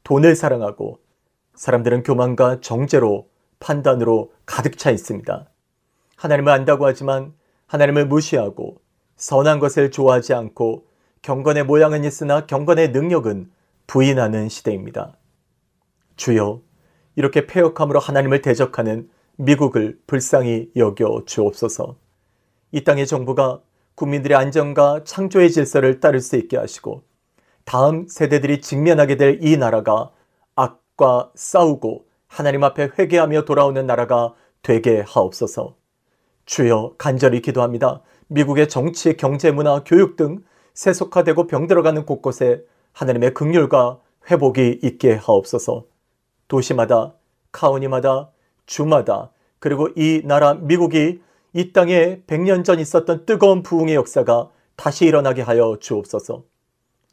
돈을 0.05 0.37
사랑하고 0.37 1.01
사람들은 1.57 2.05
교만과 2.05 2.61
정죄로 2.61 3.29
판단으로 3.59 4.31
가득 4.47 4.79
차 4.79 4.93
있습니다. 4.93 5.51
하나님을 6.15 6.53
안다고 6.53 6.87
하지만 6.87 7.33
하나님을 7.67 8.07
무시하고 8.07 8.82
선한 9.23 9.61
것을 9.61 9.93
좋아하지 9.93 10.35
않고 10.35 10.85
경건의 11.23 11.63
모양은 11.63 12.03
있으나 12.03 12.45
경건의 12.45 12.91
능력은 12.91 13.53
부인하는 13.87 14.49
시대입니다. 14.49 15.17
주여, 16.17 16.61
이렇게 17.15 17.47
폐역함으로 17.47 18.01
하나님을 18.01 18.43
대적하는 18.43 19.09
미국을 19.37 20.01
불쌍히 20.09 20.73
여겨 20.75 21.23
주옵소서. 21.27 21.95
이 22.73 22.83
땅의 22.83 23.07
정부가 23.07 23.61
국민들의 23.95 24.37
안정과 24.37 25.05
창조의 25.05 25.53
질서를 25.53 26.01
따를 26.01 26.19
수 26.19 26.35
있게 26.35 26.57
하시고 26.57 27.05
다음 27.65 28.09
세대들이 28.09 28.61
직면하게 28.61 29.19
될 29.19 29.39
이 29.41 29.57
나라가 29.57 30.11
악과 30.57 31.31
싸우고 31.37 32.07
하나님 32.27 32.65
앞에 32.65 32.91
회개하며 32.99 33.45
돌아오는 33.45 33.87
나라가 33.87 34.35
되게 34.63 35.01
하옵소서. 35.07 35.77
주여 36.45 36.97
간절히 36.99 37.41
기도합니다. 37.41 38.03
미국의 38.29 38.69
정치, 38.69 39.17
경제, 39.17 39.51
문화, 39.51 39.83
교육 39.85 40.17
등 40.17 40.43
세속화되고 40.75 41.47
병들어가는 41.47 42.07
곳곳에 42.07 42.65
하나님의 42.93 43.35
극률과 43.35 43.99
회복이 44.31 44.81
있게 44.83 45.15
하옵소서. 45.15 45.85
도시마다, 46.49 47.15
카운티마다, 47.51 48.31
주마다, 48.67 49.31
그리고 49.59 49.89
이 49.97 50.23
나라 50.25 50.55
미국이 50.55 51.21
이 51.53 51.73
땅에 51.73 52.23
100년 52.27 52.65
전 52.65 52.81
있었던 52.81 53.27
뜨거운 53.27 53.63
부흥의 53.63 53.95
역사가 53.95 54.51
다시 54.77 55.05
일어나게 55.05 55.43
하여 55.43 55.77
주옵소서. 55.81 56.45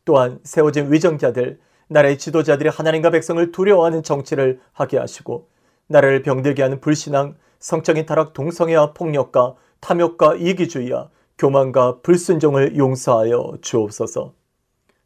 또한 0.05 0.39
세워진 0.43 0.91
위정자들, 0.91 1.59
나라의 1.87 2.17
지도자들이 2.17 2.69
하나님과 2.69 3.09
백성을 3.09 3.51
두려워하는 3.51 4.03
정치를 4.03 4.59
하게 4.73 4.97
하시고 4.97 5.49
나라를 5.87 6.21
병들게 6.21 6.61
하는 6.61 6.79
불신앙, 6.79 7.35
성적인 7.59 8.05
타락, 8.05 8.33
동성애와 8.33 8.93
폭력과 8.93 9.55
탐욕과 9.81 10.35
이기주의와 10.35 11.09
교만과 11.37 12.01
불순종을 12.01 12.77
용서하여 12.77 13.57
주옵소서. 13.61 14.33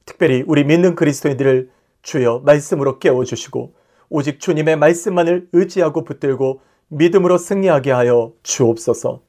특별히 0.06 0.44
우리 0.48 0.64
믿는 0.64 0.96
그리스도인들을 0.96 1.70
주여 2.02 2.40
말씀으로 2.40 3.00
깨워주시고 3.00 3.74
오직 4.10 4.40
주님의 4.40 4.76
말씀만을 4.78 5.48
의지하고 5.54 6.04
붙들고 6.04 6.62
믿음으로 6.90 7.38
승리하게 7.38 7.92
하여 7.92 8.34
주옵소서. 8.44 9.22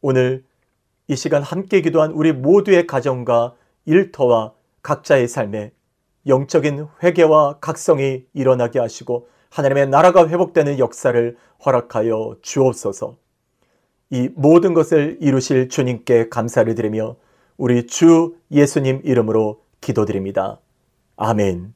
오늘 0.00 0.44
이 1.08 1.16
시간 1.16 1.42
함께 1.42 1.80
기도한 1.80 2.12
우리 2.12 2.32
모두의 2.32 2.86
가정과 2.86 3.54
일터와 3.84 4.52
각자의 4.82 5.28
삶에 5.28 5.72
영적인 6.26 6.88
회개와 7.02 7.58
각성이 7.60 8.24
일어나게 8.34 8.80
하시고 8.80 9.28
하나님의 9.50 9.88
나라가 9.88 10.28
회복되는 10.28 10.78
역사를 10.78 11.36
허락하여 11.64 12.36
주옵소서. 12.42 13.16
이 14.10 14.30
모든 14.34 14.74
것을 14.74 15.18
이루실 15.20 15.68
주님께 15.68 16.28
감사를 16.28 16.72
드리며 16.74 17.16
우리 17.56 17.86
주 17.86 18.36
예수님 18.50 19.00
이름으로 19.04 19.60
기도드립니다. 19.80 20.60
아멘. 21.16 21.75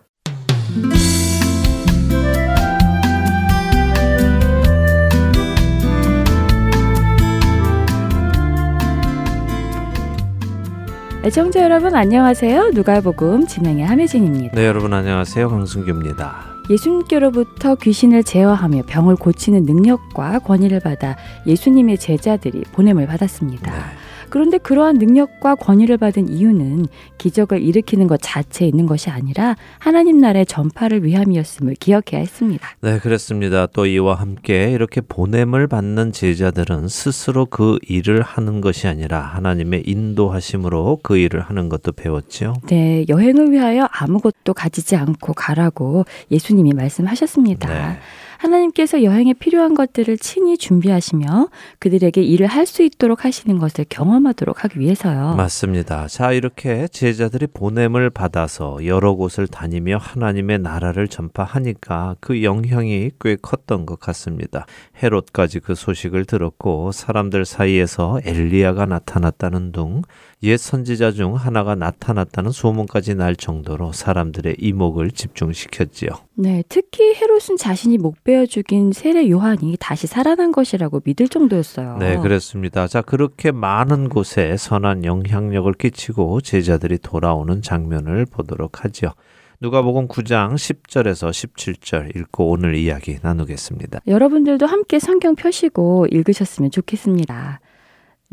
애청자 11.25 11.63
여러분 11.63 11.95
안녕하세요. 11.95 12.71
누가복음 12.71 13.47
진행의 13.47 13.85
함혜진입니다. 13.85 14.55
네, 14.55 14.67
여러분 14.67 14.93
안녕하세요. 14.93 15.47
강승규입니다. 15.47 16.52
예수님께로부터 16.69 17.75
귀신을 17.75 18.23
제어하며 18.23 18.83
병을 18.87 19.15
고치는 19.15 19.63
능력과 19.63 20.39
권위를 20.39 20.79
받아 20.79 21.17
예수님의 21.45 21.97
제자들이 21.97 22.63
보냄을 22.71 23.07
받았습니다. 23.07 23.71
네. 23.71 24.02
그런데 24.33 24.57
그러한 24.57 24.95
능력과 24.95 25.53
권위를 25.53 25.97
받은 25.97 26.27
이유는 26.27 26.87
기적을 27.19 27.61
일으키는 27.61 28.07
것 28.07 28.19
자체에 28.19 28.67
있는 28.67 28.87
것이 28.87 29.11
아니라 29.11 29.55
하나님 29.77 30.17
나라의 30.17 30.47
전파를 30.47 31.05
위함이었음을 31.05 31.75
기억해야 31.75 32.19
했습니다. 32.19 32.67
네, 32.81 32.97
그렇습니다. 32.97 33.67
또 33.67 33.85
이와 33.85 34.15
함께 34.15 34.71
이렇게 34.71 35.01
보냄을 35.01 35.67
받는 35.67 36.13
제자들은 36.13 36.87
스스로 36.87 37.45
그 37.45 37.77
일을 37.87 38.23
하는 38.23 38.59
것이 38.59 38.87
아니라 38.87 39.19
하나님의 39.19 39.83
인도하심으로 39.85 41.01
그 41.03 41.15
일을 41.15 41.41
하는 41.41 41.69
것도 41.69 41.91
배웠죠. 41.91 42.55
네, 42.65 43.05
여행을 43.07 43.51
위하여 43.51 43.87
아무것도 43.91 44.55
가지지 44.55 44.95
않고 44.95 45.33
가라고 45.33 46.05
예수님이 46.31 46.73
말씀하셨습니다. 46.73 47.69
네. 47.69 47.99
하나님께서 48.43 49.03
여행에 49.03 49.33
필요한 49.33 49.73
것들을 49.73 50.17
친히 50.17 50.57
준비하시며 50.57 51.47
그들에게 51.79 52.21
일을 52.21 52.47
할 52.47 52.63
수 52.63 52.81
있도록 52.81 53.25
하시는 53.25 53.57
것을 53.59 53.85
경험하도록 53.89 54.63
하기 54.63 54.79
위해서요. 54.79 55.35
맞습니다. 55.35 56.07
자, 56.07 56.31
이렇게 56.31 56.87
제자들이 56.87 57.47
보냄을 57.47 58.09
받아서 58.09 58.85
여러 58.85 59.13
곳을 59.13 59.47
다니며 59.47 59.97
하나님의 59.97 60.59
나라를 60.59 61.09
전파하니까 61.09 62.15
그 62.21 62.41
영향이 62.41 63.11
꽤 63.19 63.35
컸던 63.35 63.85
것 63.85 63.99
같습니다. 63.99 64.65
헤롯까지 65.03 65.59
그 65.59 65.75
소식을 65.75 66.25
들었고 66.25 66.93
사람들 66.93 67.43
사이에서 67.45 68.19
엘리야가 68.23 68.85
나타났다는 68.85 69.71
둥 69.73 70.03
옛 70.43 70.57
선지자 70.57 71.11
중 71.11 71.35
하나가 71.35 71.73
나타났다는 71.73 72.51
소문까지 72.51 73.15
날 73.15 73.33
정도로 73.33 73.93
사람들의 73.93 74.57
이목을 74.59 75.11
집중시켰지요. 75.11 76.09
네, 76.35 76.63
특히 76.67 77.15
헤롯은 77.15 77.55
자신이 77.57 77.97
못 77.97 78.21
베어 78.25 78.45
죽인 78.45 78.91
세례 78.91 79.29
요한이 79.29 79.77
다시 79.79 80.05
살아난 80.05 80.51
것이라고 80.51 81.01
믿을 81.05 81.29
정도였어요. 81.29 81.97
네, 81.97 82.17
그렇습니다. 82.17 82.87
자, 82.87 83.01
그렇게 83.01 83.53
많은 83.53 84.09
곳에 84.09 84.57
선한 84.57 85.05
영향력을 85.05 85.71
끼치고 85.75 86.41
제자들이 86.41 86.97
돌아오는 86.97 87.61
장면을 87.61 88.25
보도록 88.25 88.83
하죠. 88.83 89.13
누가복음 89.61 90.09
9장 90.09 90.55
10절에서 90.55 91.29
17절 91.29 92.17
읽고 92.17 92.49
오늘 92.49 92.75
이야기 92.75 93.17
나누겠습니다. 93.21 94.01
여러분들도 94.07 94.65
함께 94.65 94.99
성경 94.99 95.35
펴시고 95.35 96.07
읽으셨으면 96.11 96.69
좋겠습니다. 96.69 97.61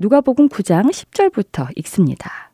누가복음 0.02 0.48
9장 0.48 0.88
10절부터 0.88 1.76
읽습니다. 1.76 2.50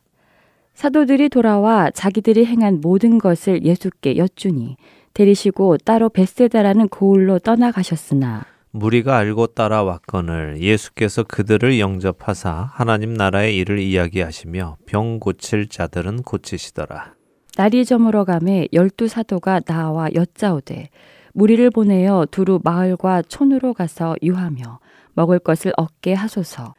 사도들이 0.73 1.29
돌아와 1.29 1.89
자기들이 1.91 2.45
행한 2.45 2.81
모든 2.81 3.17
것을 3.17 3.63
예수께 3.63 4.17
여쭈니 4.17 4.75
데리시고 5.13 5.77
따로 5.77 6.09
베세다라는 6.09 6.89
고을로 6.89 7.39
떠나가셨으나 7.39 8.45
무리가 8.71 9.15
알고 9.15 9.47
따라왔거늘 9.47 10.57
예수께서 10.59 11.23
그들을 11.23 11.79
영접하사 11.79 12.69
하나님 12.73 13.13
나라의 13.13 13.55
일을 13.55 13.79
이야기하시며 13.79 14.79
병 14.85 15.17
고칠 15.21 15.69
자들은 15.69 16.23
고치시더라. 16.23 17.13
날이 17.55 17.85
저물어 17.85 18.25
가매 18.25 18.67
열두 18.73 19.07
사도가 19.07 19.61
나와 19.61 20.09
여짜오되 20.13 20.89
무리를 21.31 21.71
보내어 21.71 22.25
두루 22.29 22.59
마을과 22.61 23.21
촌으로 23.21 23.73
가서 23.73 24.17
유하며 24.21 24.79
먹을 25.13 25.39
것을 25.39 25.71
얻게 25.77 26.13
하소서 26.13 26.73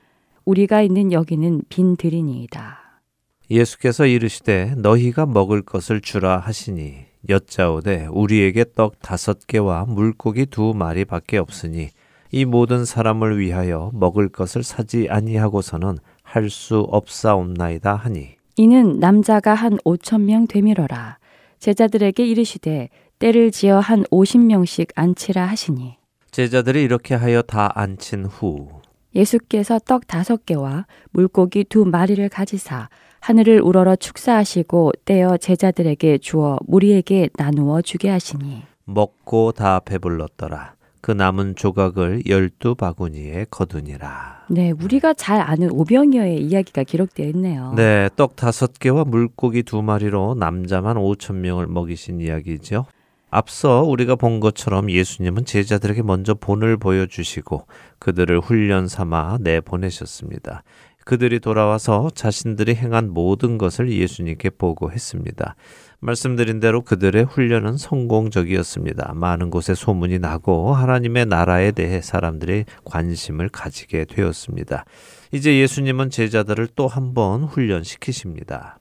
우리가 0.48 0.80
있는 0.80 1.12
여기는 1.12 1.60
빈 1.68 1.94
들이니이다. 1.98 2.78
예수께서 3.50 4.06
이르시되 4.06 4.76
너희가 4.78 5.26
먹을 5.26 5.60
것을 5.60 6.00
주라 6.00 6.38
하시니 6.38 6.94
여짜오되 7.28 8.06
우리에게 8.10 8.64
떡 8.74 8.98
다섯 9.00 9.46
개와 9.46 9.84
물고기 9.86 10.46
두 10.46 10.72
마리밖에 10.74 11.36
없으니 11.36 11.90
이 12.30 12.44
모든 12.46 12.86
사람을 12.86 13.38
위하여 13.38 13.90
먹을 13.92 14.30
것을 14.30 14.62
사지 14.62 15.08
아니하고서는 15.10 15.98
할 16.22 16.48
수 16.48 16.78
없사옵나이다 16.80 17.94
하니. 17.94 18.36
이는 18.56 18.98
남자가 19.00 19.52
한 19.52 19.76
오천 19.84 20.24
명 20.24 20.46
되밀어라. 20.46 21.18
제자들에게 21.58 22.26
이르시되 22.26 22.88
때를 23.18 23.50
지어 23.50 23.80
한 23.80 24.04
오십 24.10 24.40
명씩 24.40 24.92
앉히라 24.94 25.44
하시니. 25.44 25.96
제자들이 26.30 26.82
이렇게 26.82 27.14
하여 27.14 27.42
다 27.42 27.70
앉힌 27.74 28.24
후 28.24 28.77
예수께서 29.14 29.78
떡 29.78 30.06
다섯 30.06 30.44
개와 30.46 30.86
물고기 31.10 31.64
두 31.64 31.84
마리를 31.84 32.28
가지사 32.28 32.88
하늘을 33.20 33.60
우러러 33.60 33.96
축사하시고 33.96 34.92
떼어 35.04 35.36
제자들에게 35.36 36.18
주어 36.18 36.58
무리에게 36.66 37.30
나누어 37.36 37.82
주게 37.82 38.08
하시니 38.08 38.62
먹고 38.84 39.52
다 39.52 39.80
배불렀더라. 39.80 40.74
그 41.00 41.12
남은 41.12 41.54
조각을 41.56 42.22
열두 42.26 42.74
바구니에 42.74 43.46
거두니라. 43.50 44.46
네, 44.50 44.72
우리가 44.72 45.14
잘 45.14 45.40
아는 45.40 45.70
오병이어의 45.70 46.42
이야기가 46.42 46.82
기록되어 46.84 47.26
있네요. 47.28 47.72
네, 47.76 48.08
떡 48.16 48.34
다섯 48.34 48.78
개와 48.78 49.04
물고기 49.04 49.62
두 49.62 49.82
마리로 49.82 50.34
남자만 50.34 50.96
오천 50.96 51.40
명을 51.40 51.66
먹이신 51.66 52.20
이야기죠. 52.20 52.86
앞서 53.30 53.82
우리가 53.82 54.16
본 54.16 54.40
것처럼 54.40 54.90
예수님은 54.90 55.44
제자들에게 55.44 56.02
먼저 56.02 56.34
본을 56.34 56.78
보여주시고 56.78 57.66
그들을 57.98 58.40
훈련 58.40 58.88
삼아 58.88 59.38
내보내셨습니다. 59.40 60.62
그들이 61.04 61.40
돌아와서 61.40 62.10
자신들이 62.14 62.74
행한 62.74 63.10
모든 63.14 63.56
것을 63.56 63.90
예수님께 63.90 64.50
보고했습니다. 64.50 65.56
말씀드린 66.00 66.60
대로 66.60 66.82
그들의 66.82 67.24
훈련은 67.24 67.78
성공적이었습니다. 67.78 69.14
많은 69.14 69.50
곳에 69.50 69.74
소문이 69.74 70.18
나고 70.18 70.74
하나님의 70.74 71.26
나라에 71.26 71.72
대해 71.72 72.02
사람들이 72.02 72.66
관심을 72.84 73.48
가지게 73.48 74.04
되었습니다. 74.04 74.84
이제 75.32 75.58
예수님은 75.58 76.10
제자들을 76.10 76.68
또 76.76 76.86
한 76.88 77.14
번 77.14 77.42
훈련시키십니다. 77.44 78.77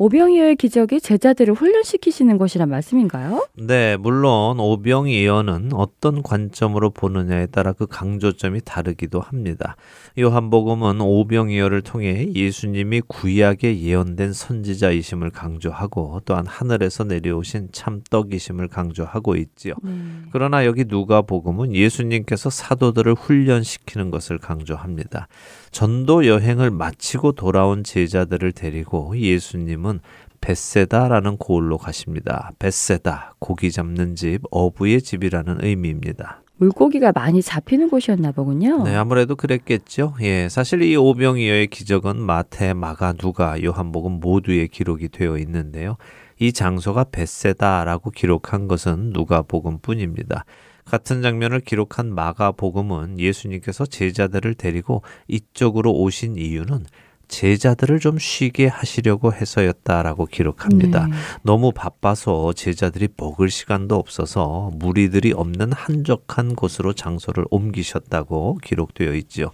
오병이어의 0.00 0.54
기적이 0.54 1.00
제자들을 1.00 1.54
훈련시키시는 1.54 2.38
것이란 2.38 2.68
말씀인가요? 2.68 3.44
네, 3.56 3.96
물론 3.96 4.60
오병이어는 4.60 5.70
어떤 5.72 6.22
관점으로 6.22 6.90
보느냐에 6.90 7.46
따라 7.46 7.72
그 7.72 7.88
강조점이 7.88 8.60
다르기도 8.64 9.20
합니다. 9.20 9.74
요한복음은 10.16 11.00
오병이어를 11.00 11.82
통해 11.82 12.32
예수님이 12.32 13.02
구약에 13.08 13.80
예언된 13.80 14.32
선지자이심을 14.32 15.30
강조하고 15.30 16.20
또한 16.24 16.46
하늘에서 16.46 17.02
내려오신 17.02 17.70
참떡이심을 17.72 18.68
강조하고 18.68 19.34
있지요. 19.34 19.74
네. 19.82 19.92
그러나 20.30 20.64
여기 20.64 20.84
누가복음은 20.86 21.74
예수님께서 21.74 22.50
사도들을 22.50 23.14
훈련시키는 23.14 24.12
것을 24.12 24.38
강조합니다. 24.38 25.26
전도 25.70 26.26
여행을 26.26 26.70
마치고 26.70 27.32
돌아온 27.32 27.84
제자들을 27.84 28.52
데리고 28.52 29.16
예수님은 29.16 30.00
베세다라는 30.40 31.36
고을로 31.36 31.78
가십니다. 31.78 32.52
베세다, 32.58 33.34
고기 33.38 33.72
잡는 33.72 34.14
집, 34.14 34.42
어부의 34.50 35.02
집이라는 35.02 35.58
의미입니다. 35.62 36.42
물고기가 36.58 37.12
많이 37.12 37.40
잡히는 37.40 37.88
곳이었나 37.88 38.32
보군요. 38.32 38.82
네, 38.82 38.94
아무래도 38.94 39.36
그랬겠죠. 39.36 40.14
예, 40.22 40.48
사실 40.48 40.82
이 40.82 40.96
오병이어의 40.96 41.68
기적은 41.68 42.20
마태, 42.20 42.74
마가, 42.74 43.12
누가, 43.12 43.62
요한복음 43.62 44.18
모두에 44.20 44.66
기록이 44.66 45.08
되어 45.08 45.38
있는데요. 45.38 45.96
이 46.40 46.52
장소가 46.52 47.04
베세다라고 47.12 48.10
기록한 48.10 48.68
것은 48.68 49.10
누가복음뿐입니다. 49.12 50.44
같은 50.88 51.22
장면을 51.22 51.60
기록한 51.60 52.14
마가복음은 52.14 53.18
예수님께서 53.20 53.86
제자들을 53.86 54.54
데리고 54.54 55.02
이쪽으로 55.28 55.92
오신 55.92 56.36
이유는 56.36 56.86
제자들을 57.28 58.00
좀 58.00 58.18
쉬게 58.18 58.66
하시려고 58.66 59.32
해서였다라고 59.32 60.26
기록합니다. 60.26 61.06
네. 61.06 61.12
너무 61.42 61.72
바빠서 61.72 62.52
제자들이 62.54 63.08
먹을 63.16 63.50
시간도 63.50 63.96
없어서 63.96 64.70
무리들이 64.74 65.32
없는 65.32 65.72
한적한 65.72 66.56
곳으로 66.56 66.94
장소를 66.94 67.44
옮기셨다고 67.50 68.58
기록되어 68.62 69.14
있지요. 69.14 69.50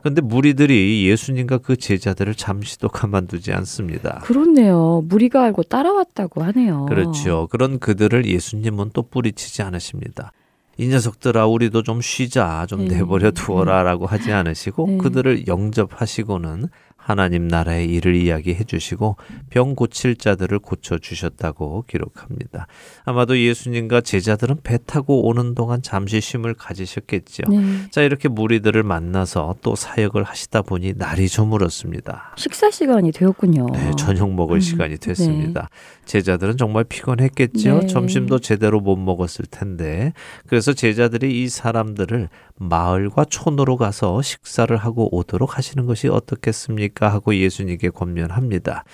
그런데 0.00 0.20
무리들이 0.20 1.06
예수님과 1.08 1.58
그 1.58 1.76
제자들을 1.76 2.34
잠시도 2.34 2.88
가만두지 2.88 3.52
않습니다. 3.52 4.18
그렇네요. 4.24 5.04
무리가 5.06 5.44
알고 5.44 5.62
따라왔다고 5.62 6.42
하네요. 6.42 6.86
그렇죠. 6.86 7.46
그런 7.52 7.78
그들을 7.78 8.26
예수님은 8.26 8.90
또 8.94 9.02
뿌리치지 9.02 9.62
않으십니다. 9.62 10.32
이 10.78 10.88
녀석들아 10.88 11.46
우리도 11.46 11.82
좀 11.82 12.00
쉬자 12.00 12.66
좀 12.66 12.88
네. 12.88 12.96
내버려 12.96 13.30
두어라라고 13.30 14.06
하지 14.06 14.32
않으시고 14.32 14.86
네. 14.86 14.98
그들을 14.98 15.46
영접하시고는 15.46 16.68
하나님 17.04 17.48
나라의 17.48 17.88
일을 17.90 18.14
이야기해 18.14 18.64
주시고 18.64 19.16
병 19.50 19.74
고칠 19.74 20.14
자들을 20.16 20.60
고쳐 20.60 20.98
주셨다고 20.98 21.84
기록합니다. 21.88 22.68
아마도 23.04 23.38
예수님과 23.38 24.02
제자들은 24.02 24.58
배 24.62 24.78
타고 24.78 25.26
오는 25.26 25.54
동안 25.54 25.82
잠시 25.82 26.20
쉼을 26.20 26.54
가지셨겠죠. 26.54 27.42
네. 27.50 27.90
자 27.90 28.02
이렇게 28.02 28.28
무리들을 28.28 28.82
만나서 28.84 29.56
또 29.62 29.74
사역을 29.74 30.22
하시다 30.22 30.62
보니 30.62 30.94
날이 30.96 31.28
저물었습니다. 31.28 32.34
식사 32.36 32.70
시간이 32.70 33.10
되었군요. 33.10 33.66
네, 33.72 33.90
저녁 33.98 34.32
먹을 34.32 34.58
음, 34.58 34.60
시간이 34.60 34.98
됐습니다. 34.98 35.68
제자들은 36.04 36.56
정말 36.56 36.84
피곤했겠죠. 36.84 37.80
네. 37.80 37.86
점심도 37.86 38.38
제대로 38.38 38.80
못 38.80 38.96
먹었을 38.96 39.44
텐데. 39.50 40.12
그래서 40.46 40.72
제자들이 40.72 41.42
이 41.42 41.48
사람들을 41.48 42.28
마을과 42.62 43.24
촌으로 43.26 43.76
가서 43.76 44.22
식사를 44.22 44.74
하고 44.76 45.14
오도록 45.14 45.58
하시는 45.58 45.86
것이 45.86 46.08
어떻겠습니까? 46.08 47.12
하고 47.12 47.34
예수님께 47.34 47.90
권면합니다. 47.90 48.84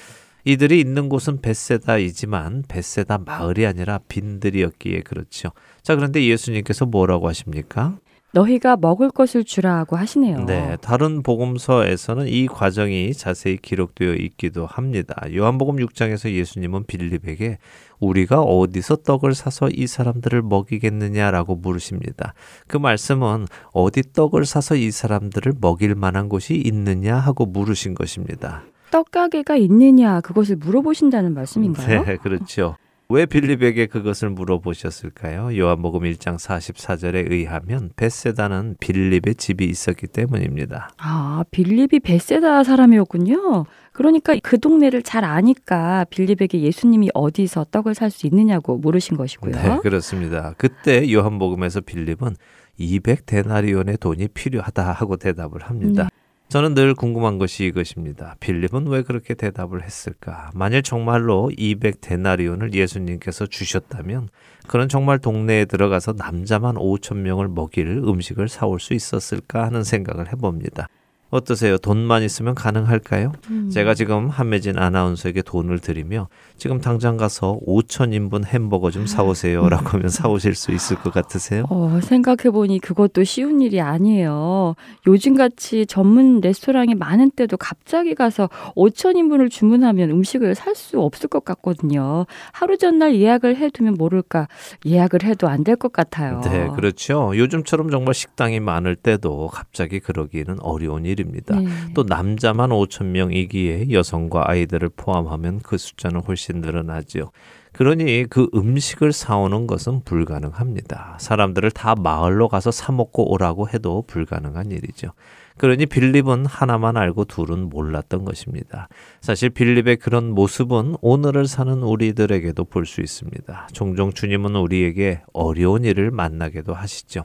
이들이 0.44 0.80
있는 0.80 1.08
곳은 1.08 1.40
벳세다이지만 1.42 2.64
벳세다 2.68 3.18
마을이 3.18 3.66
아니라 3.66 3.98
빈들이었기에 4.08 5.02
그렇죠. 5.02 5.50
자, 5.82 5.94
그런데 5.94 6.24
예수님께서 6.24 6.86
뭐라고 6.86 7.28
하십니까? 7.28 7.98
너희가 8.32 8.76
먹을 8.76 9.10
것을 9.10 9.44
주라 9.44 9.78
하고 9.78 9.96
하시네요. 9.96 10.44
네, 10.44 10.76
다른 10.82 11.22
복음서에서는 11.22 12.28
이 12.28 12.46
과정이 12.46 13.14
자세히 13.14 13.56
기록되어 13.56 14.14
있기도 14.14 14.66
합니다. 14.66 15.16
요한복음 15.34 15.76
6장에서 15.76 16.30
예수님은 16.30 16.84
빌립에게 16.86 17.58
우리가 18.00 18.42
어디서 18.42 18.96
떡을 18.96 19.34
사서 19.34 19.68
이 19.72 19.86
사람들을 19.86 20.42
먹이겠느냐라고 20.42 21.56
물으십니다. 21.56 22.34
그 22.66 22.76
말씀은 22.76 23.46
어디 23.72 24.02
떡을 24.12 24.44
사서 24.44 24.76
이 24.76 24.90
사람들을 24.90 25.54
먹일 25.60 25.94
만한 25.94 26.28
곳이 26.28 26.54
있느냐 26.54 27.16
하고 27.16 27.46
물으신 27.46 27.94
것입니다. 27.94 28.62
떡가게가 28.90 29.56
있느냐 29.56 30.20
그것을 30.20 30.56
물어보신다는 30.56 31.34
말씀인가요? 31.34 32.04
네, 32.04 32.16
그렇죠. 32.16 32.76
왜 33.10 33.24
빌립에게 33.24 33.86
그것을 33.86 34.28
물어보셨을까요? 34.28 35.56
요한복음 35.56 36.02
1장 36.02 36.36
44절에 36.36 37.30
의하면 37.30 37.90
베세다는 37.96 38.76
빌립의 38.80 39.36
집이 39.36 39.64
있었기 39.64 40.08
때문입니다. 40.08 40.90
아, 40.98 41.42
빌립이 41.50 42.00
베세다 42.00 42.64
사람이었군요. 42.64 43.64
그러니까 43.98 44.36
그 44.44 44.60
동네를 44.60 45.02
잘 45.02 45.24
아니까 45.24 46.06
빌립에게 46.10 46.60
예수님이 46.60 47.10
어디서 47.14 47.66
떡을 47.72 47.96
살 47.96 48.12
수 48.12 48.28
있느냐고 48.28 48.78
물으신 48.78 49.16
것이고요. 49.16 49.50
네, 49.50 49.78
그렇습니다. 49.82 50.54
그때 50.56 51.12
요한복음에서 51.12 51.80
빌립은 51.80 52.36
200데나리온의 52.78 53.98
돈이 53.98 54.28
필요하다 54.28 54.92
하고 54.92 55.16
대답을 55.16 55.62
합니다. 55.62 56.04
네. 56.04 56.08
저는 56.48 56.74
늘 56.74 56.94
궁금한 56.94 57.38
것이 57.38 57.64
이것입니다. 57.66 58.36
빌립은 58.38 58.86
왜 58.86 59.02
그렇게 59.02 59.34
대답을 59.34 59.82
했을까? 59.82 60.52
만일 60.54 60.82
정말로 60.84 61.50
200데나리온을 61.58 62.74
예수님께서 62.74 63.46
주셨다면 63.46 64.28
그는 64.68 64.88
정말 64.88 65.18
동네에 65.18 65.64
들어가서 65.64 66.14
남자만 66.16 66.76
5천 66.76 67.16
명을 67.16 67.48
먹일 67.48 67.88
음식을 67.88 68.48
사올 68.48 68.78
수 68.78 68.94
있었을까 68.94 69.64
하는 69.64 69.82
생각을 69.82 70.30
해봅니다. 70.32 70.86
어떠세요? 71.30 71.76
돈만 71.78 72.22
있으면 72.22 72.54
가능할까요? 72.54 73.32
음. 73.50 73.70
제가 73.70 73.94
지금 73.94 74.28
한매진 74.28 74.78
아나운서에게 74.78 75.42
돈을 75.42 75.78
드리며 75.78 76.28
지금 76.58 76.80
당장 76.80 77.16
가서 77.16 77.58
5천 77.66 78.12
인분 78.12 78.44
햄버거 78.44 78.90
좀 78.90 79.06
사오세요라고 79.06 79.86
하면 79.90 80.08
사오실 80.08 80.54
수 80.54 80.72
있을 80.72 80.96
것 80.96 81.12
같으세요? 81.14 81.64
어, 81.70 82.00
생각해보니 82.02 82.80
그것도 82.80 83.22
쉬운 83.24 83.60
일이 83.60 83.80
아니에요. 83.80 84.74
요즘같이 85.06 85.86
전문 85.86 86.40
레스토랑이 86.40 86.94
많은 86.96 87.30
때도 87.30 87.56
갑자기 87.56 88.14
가서 88.14 88.48
5천 88.76 89.16
인분을 89.16 89.48
주문하면 89.50 90.10
음식을 90.10 90.54
살 90.54 90.74
수 90.74 91.00
없을 91.00 91.28
것 91.28 91.44
같거든요. 91.44 92.26
하루 92.52 92.76
전날 92.76 93.16
예약을 93.16 93.56
해두면 93.56 93.94
모를까 93.94 94.46
예약을 94.86 95.24
해도 95.24 95.48
안 95.48 95.64
될 95.64 95.76
것 95.76 95.92
같아요. 95.92 96.40
네, 96.42 96.68
그렇죠. 96.74 97.32
요즘처럼 97.36 97.90
정말 97.90 98.14
식당이 98.14 98.60
많을 98.60 98.94
때도 98.96 99.48
갑자기 99.48 99.98
그러기는 100.00 100.58
어려운 100.60 101.04
일입니다. 101.04 101.58
네. 101.60 101.66
또 101.94 102.04
남자만 102.04 102.70
5천 102.70 103.06
명이기에 103.06 103.90
여성과 103.90 104.48
아이들을 104.50 104.88
포함하면 104.96 105.60
그 105.62 105.78
숫자는 105.78 106.20
훨씬 106.22 106.47
늘어나죠. 106.54 107.32
그러니 107.72 108.26
그 108.28 108.48
음식을 108.54 109.12
사오는 109.12 109.66
것은 109.66 110.02
불가능합니다. 110.04 111.18
사람들을 111.20 111.70
다 111.70 111.94
마을로 111.94 112.48
가서 112.48 112.70
사 112.70 112.92
먹고 112.92 113.32
오라고 113.32 113.68
해도 113.68 114.04
불가능한 114.06 114.70
일이죠. 114.70 115.12
그러니 115.58 115.86
빌립은 115.86 116.46
하나만 116.46 116.96
알고 116.96 117.24
둘은 117.24 117.68
몰랐던 117.68 118.24
것입니다. 118.24 118.88
사실 119.20 119.50
빌립의 119.50 119.96
그런 119.96 120.30
모습은 120.30 120.96
오늘을 121.00 121.46
사는 121.46 121.82
우리들에게도 121.82 122.64
볼 122.64 122.86
수 122.86 123.00
있습니다. 123.00 123.68
종종 123.72 124.12
주님은 124.12 124.54
우리에게 124.56 125.22
어려운 125.32 125.84
일을 125.84 126.10
만나게도 126.10 126.74
하시죠. 126.74 127.24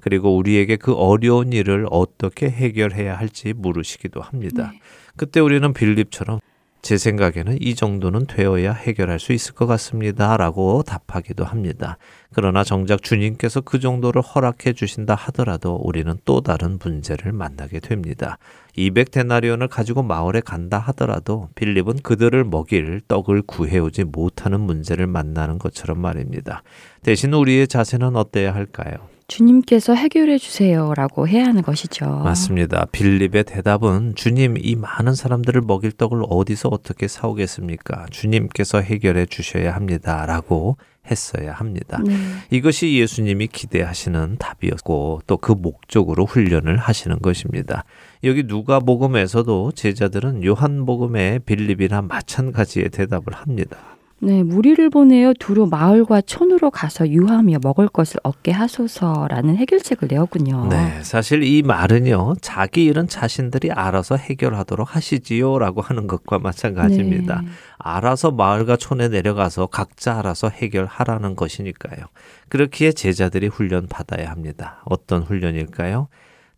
그리고 0.00 0.36
우리에게 0.36 0.76
그 0.76 0.92
어려운 0.92 1.52
일을 1.52 1.86
어떻게 1.90 2.50
해결해야 2.50 3.16
할지 3.16 3.54
물으시기도 3.54 4.20
합니다. 4.20 4.72
그때 5.16 5.40
우리는 5.40 5.72
빌립처럼 5.72 6.40
제 6.84 6.98
생각에는 6.98 7.56
이 7.62 7.74
정도는 7.74 8.26
되어야 8.26 8.74
해결할 8.74 9.18
수 9.18 9.32
있을 9.32 9.54
것 9.54 9.64
같습니다. 9.64 10.36
라고 10.36 10.82
답하기도 10.82 11.42
합니다. 11.42 11.96
그러나 12.34 12.62
정작 12.62 13.02
주님께서 13.02 13.62
그 13.62 13.80
정도를 13.80 14.20
허락해 14.20 14.74
주신다 14.74 15.14
하더라도 15.14 15.76
우리는 15.76 16.14
또 16.26 16.42
다른 16.42 16.78
문제를 16.78 17.32
만나게 17.32 17.80
됩니다. 17.80 18.36
200데나리온을 18.76 19.70
가지고 19.70 20.02
마을에 20.02 20.42
간다 20.42 20.76
하더라도 20.78 21.48
빌립은 21.54 22.00
그들을 22.02 22.44
먹일 22.44 23.00
떡을 23.08 23.44
구해오지 23.46 24.04
못하는 24.04 24.60
문제를 24.60 25.06
만나는 25.06 25.58
것처럼 25.58 25.98
말입니다. 26.00 26.62
대신 27.02 27.32
우리의 27.32 27.66
자세는 27.66 28.14
어때야 28.14 28.54
할까요? 28.54 29.13
주님께서 29.26 29.94
해결해 29.94 30.38
주세요라고 30.38 31.26
해야 31.28 31.46
하는 31.46 31.62
것이죠. 31.62 32.06
맞습니다. 32.06 32.86
빌립의 32.92 33.44
대답은 33.44 34.14
주님 34.14 34.56
이 34.58 34.76
많은 34.76 35.14
사람들을 35.14 35.62
먹일 35.62 35.92
떡을 35.92 36.22
어디서 36.28 36.68
어떻게 36.70 37.08
사오겠습니까? 37.08 38.06
주님께서 38.10 38.80
해결해 38.80 39.26
주셔야 39.26 39.74
합니다라고 39.74 40.76
했어야 41.10 41.52
합니다. 41.52 42.00
네. 42.04 42.14
이것이 42.50 42.98
예수님이 42.98 43.48
기대하시는 43.48 44.36
답이었고 44.38 45.22
또 45.26 45.36
그 45.36 45.52
목적으로 45.52 46.24
훈련을 46.24 46.78
하시는 46.78 47.18
것입니다. 47.18 47.84
여기 48.24 48.44
누가복음에서도 48.44 49.72
제자들은 49.72 50.42
요한복음의 50.44 51.40
빌립이나 51.40 52.00
마찬가지의 52.02 52.88
대답을 52.88 53.34
합니다. 53.34 53.93
네, 54.20 54.42
무리를 54.42 54.88
보내어 54.90 55.34
두루 55.38 55.66
마을과 55.66 56.22
촌으로 56.22 56.70
가서 56.70 57.08
유하며 57.08 57.58
먹을 57.62 57.88
것을 57.88 58.20
얻게 58.22 58.52
하소서라는 58.52 59.56
해결책을 59.56 60.08
내었군요. 60.10 60.68
네, 60.68 61.02
사실 61.02 61.42
이 61.42 61.62
말은요, 61.62 62.36
자기 62.40 62.84
일은 62.84 63.06
자신들이 63.06 63.70
알아서 63.72 64.16
해결하도록 64.16 64.96
하시지요라고 64.96 65.82
하는 65.82 66.06
것과 66.06 66.38
마찬가지입니다. 66.38 67.42
네. 67.42 67.48
알아서 67.76 68.30
마을과 68.30 68.76
촌에 68.76 69.08
내려가서 69.08 69.66
각자 69.66 70.18
알아서 70.18 70.48
해결하라는 70.48 71.36
것이니까요. 71.36 72.06
그렇기에 72.48 72.92
제자들이 72.92 73.48
훈련 73.48 73.86
받아야 73.88 74.30
합니다. 74.30 74.80
어떤 74.84 75.22
훈련일까요? 75.22 76.08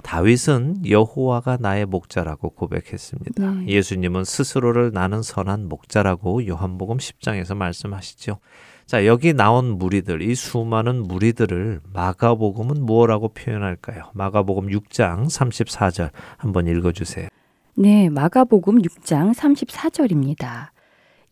다윗은 0.03 0.89
여호와가 0.89 1.59
나의 1.61 1.87
목자라고 1.87 2.51
고백했습니다. 2.51 3.51
네. 3.51 3.67
예수님은 3.67 4.25
스스로를 4.25 4.93
나는 4.93 5.23
선한 5.23 5.69
목자라고 5.69 6.47
요한복음 6.47 6.99
10장에서 6.99 7.57
말씀하시죠. 7.57 8.39
자, 8.87 9.05
여기 9.05 9.33
나온 9.33 9.79
무리들, 9.79 10.23
이 10.23 10.35
수많은 10.37 11.03
무리들을 11.09 11.81
마가복음은 11.93 12.85
무엇라고 12.85 13.31
표현할까요? 13.31 14.05
마가복음 14.15 14.69
6장 14.69 15.27
34절 15.27 16.11
한번 16.37 16.69
읽어 16.69 16.93
주세요. 16.93 17.29
네, 17.75 18.09
마가복음 18.09 18.83
6장 18.83 19.35
34절입니다. 19.35 20.69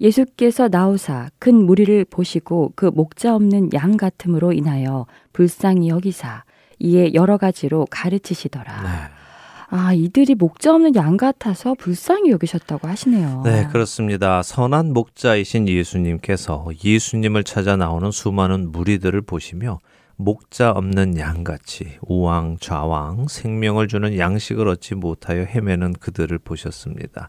예수께서 0.01 0.69
나오사 0.69 1.31
큰 1.39 1.65
무리를 1.65 2.05
보시고 2.07 2.73
그 2.75 2.87
목자 2.87 3.37
없는 3.37 3.73
양 3.73 3.97
같음으로 3.97 4.53
인하여 4.53 5.07
불쌍히 5.33 5.89
여기사 5.89 6.43
이에 6.79 7.15
여러 7.15 7.37
가지로 7.37 7.87
가르치시더라. 7.91 8.83
네. 8.83 8.89
아, 9.71 9.93
이들이 9.93 10.35
목자 10.37 10.75
없는 10.75 10.95
양 10.95 11.17
같아서 11.17 11.75
불쌍히 11.75 12.31
여기셨다고 12.31 12.87
하시네요. 12.87 13.43
네, 13.45 13.67
그렇습니다. 13.73 14.43
선한 14.43 14.93
목자이신 14.93 15.69
예수님께서 15.69 16.69
예수님을 16.85 17.43
찾아 17.45 17.77
나오는 17.77 18.11
수많은 18.11 18.71
무리들을 18.71 19.21
보시며 19.23 19.81
목자 20.17 20.71
없는 20.71 21.19
양같이 21.19 21.99
우왕 22.03 22.59
좌왕 22.61 23.27
생명을 23.29 23.89
주는 23.89 24.17
양식을 24.17 24.69
얻지 24.69 24.95
못하여 24.95 25.43
헤매는 25.43 25.95
그들을 25.95 26.39
보셨습니다. 26.39 27.29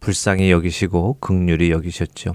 불쌍히 0.00 0.50
여기시고 0.50 1.18
극률이 1.20 1.70
여기셨죠. 1.70 2.34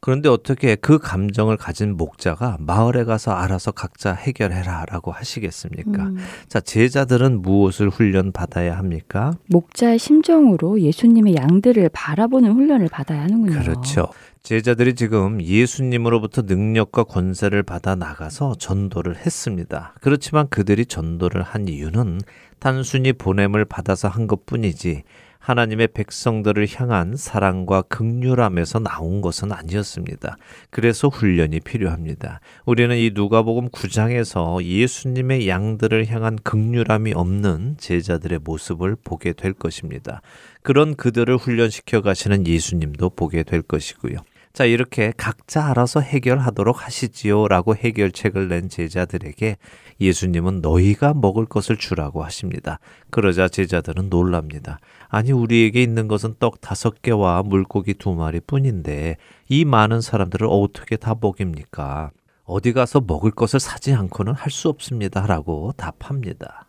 그런데 0.00 0.28
어떻게 0.28 0.76
그 0.76 0.98
감정을 0.98 1.56
가진 1.56 1.96
목자가 1.96 2.56
마을에 2.60 3.04
가서 3.04 3.32
알아서 3.32 3.72
각자 3.72 4.12
해결해라 4.12 4.84
라고 4.90 5.10
하시겠습니까? 5.10 6.04
음, 6.04 6.16
자, 6.48 6.60
제자들은 6.60 7.42
무엇을 7.42 7.88
훈련 7.88 8.30
받아야 8.32 8.76
합니까? 8.78 9.32
목자의 9.48 9.98
심정으로 9.98 10.80
예수님의 10.80 11.36
양들을 11.36 11.88
바라보는 11.92 12.52
훈련을 12.52 12.88
받아야 12.88 13.22
하는군요. 13.22 13.58
그렇죠. 13.58 14.08
제자들이 14.42 14.94
지금 14.94 15.42
예수님으로부터 15.42 16.42
능력과 16.42 17.02
권세를 17.04 17.64
받아 17.64 17.96
나가서 17.96 18.54
전도를 18.58 19.16
했습니다. 19.16 19.94
그렇지만 20.00 20.46
그들이 20.48 20.86
전도를 20.86 21.42
한 21.42 21.66
이유는 21.66 22.20
단순히 22.60 23.12
보냄을 23.12 23.64
받아서 23.64 24.06
한 24.08 24.26
것 24.28 24.46
뿐이지 24.46 25.02
하나님의 25.46 25.88
백성들을 25.94 26.66
향한 26.74 27.14
사랑과 27.14 27.82
극률함에서 27.82 28.80
나온 28.80 29.20
것은 29.20 29.52
아니었습니다. 29.52 30.38
그래서 30.70 31.06
훈련이 31.06 31.60
필요합니다. 31.60 32.40
우리는 32.64 32.96
이 32.96 33.12
누가복음 33.14 33.68
9장에서 33.68 34.64
예수님의 34.64 35.46
양들을 35.48 36.08
향한 36.08 36.34
극률함이 36.42 37.12
없는 37.12 37.76
제자들의 37.78 38.40
모습을 38.42 38.96
보게 39.04 39.34
될 39.34 39.52
것입니다. 39.52 40.20
그런 40.62 40.96
그들을 40.96 41.36
훈련시켜 41.36 42.00
가시는 42.00 42.44
예수님도 42.48 43.10
보게 43.10 43.44
될 43.44 43.62
것이고요. 43.62 44.16
자, 44.56 44.64
이렇게 44.64 45.12
각자 45.18 45.66
알아서 45.66 46.00
해결하도록 46.00 46.86
하시지요. 46.86 47.46
라고 47.46 47.76
해결책을 47.76 48.48
낸 48.48 48.70
제자들에게 48.70 49.58
예수님은 50.00 50.62
너희가 50.62 51.12
먹을 51.12 51.44
것을 51.44 51.76
주라고 51.76 52.24
하십니다. 52.24 52.78
그러자 53.10 53.48
제자들은 53.48 54.08
놀랍니다. 54.08 54.78
아니, 55.08 55.30
우리에게 55.30 55.82
있는 55.82 56.08
것은 56.08 56.36
떡 56.38 56.62
다섯 56.62 57.02
개와 57.02 57.42
물고기 57.42 57.92
두 57.92 58.14
마리 58.14 58.40
뿐인데 58.40 59.18
이 59.50 59.66
많은 59.66 60.00
사람들을 60.00 60.46
어떻게 60.50 60.96
다 60.96 61.14
먹입니까? 61.20 62.12
어디 62.44 62.72
가서 62.72 63.02
먹을 63.06 63.32
것을 63.32 63.60
사지 63.60 63.92
않고는 63.92 64.32
할 64.32 64.50
수 64.50 64.70
없습니다. 64.70 65.26
라고 65.26 65.74
답합니다. 65.76 66.66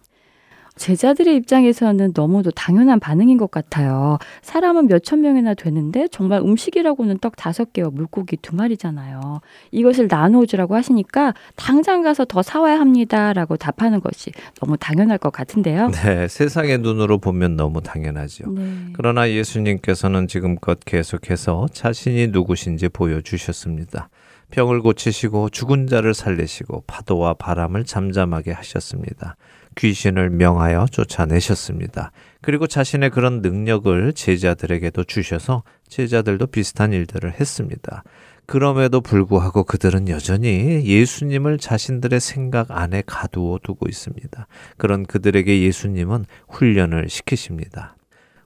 제자들의 0.78 1.36
입장에서는 1.36 2.14
너무도 2.16 2.52
당연한 2.52 3.00
반응인 3.00 3.38
것 3.38 3.52
같아요. 3.52 4.18
사람은 4.42 4.88
몇천 4.88 5.22
명이나 5.22 5.54
되는데 5.54 6.08
정말 6.10 6.42
음식이라고는 6.42 7.20
떡 7.20 7.36
다섯 7.36 7.74
개와 7.74 7.90
물고기 7.92 8.38
두 8.38 8.56
마리잖아요. 8.56 9.42
이것을 9.72 10.08
나누어 10.10 10.46
주라고 10.46 10.76
하시니까 10.76 11.34
당장 11.56 12.02
가서 12.02 12.26
더 12.26 12.42
사와야 12.42 12.80
합니다라고 12.80 13.58
답하는 13.58 14.00
것이 14.00 14.32
너무 14.62 14.78
당연할 14.78 15.18
것 15.18 15.32
같은데요. 15.32 15.90
네, 16.04 16.28
세상의 16.28 16.80
눈으로 16.80 17.18
보면 17.18 17.56
너무 17.56 17.82
당연하죠. 17.82 18.52
네. 18.52 18.64
그러나 18.94 19.30
예수님께서는 19.30 20.28
지금껏 20.28 20.80
계속해서 20.86 21.68
자신이 21.72 22.28
누구신지 22.28 22.90
보여주셨습니다. 22.90 24.10
병을 24.52 24.82
고치시고 24.82 25.50
죽은 25.50 25.88
자를 25.88 26.14
살리시고 26.14 26.84
파도와 26.88 27.34
바람을 27.34 27.84
잠잠하게 27.84 28.52
하셨습니다. 28.54 29.36
귀신을 29.78 30.30
명하여 30.30 30.88
쫓아내셨습니다. 30.92 32.12
그리고 32.42 32.68
자신의 32.68 33.12
그런 33.12 33.42
능력을 33.42 34.14
제자들에게도 34.14 35.04
주셔서 35.06 35.64
제자들도 35.88 36.48
비슷한 36.48 36.94
일들을 36.94 37.40
했습니다. 37.40 38.04
그럼에도 38.46 39.02
불구하고 39.02 39.66
그들은 39.66 40.08
여전히 40.08 40.86
예수님을 40.86 41.58
자신들의 41.58 42.20
생각 42.20 42.72
안에 42.72 43.04
가두어 43.06 43.60
두고 43.62 43.88
있습니다. 43.90 44.48
그런 44.78 45.06
그들에게 45.06 45.64
예수님은 45.64 46.26
훈련을 46.48 47.10
시키십니다. 47.10 47.98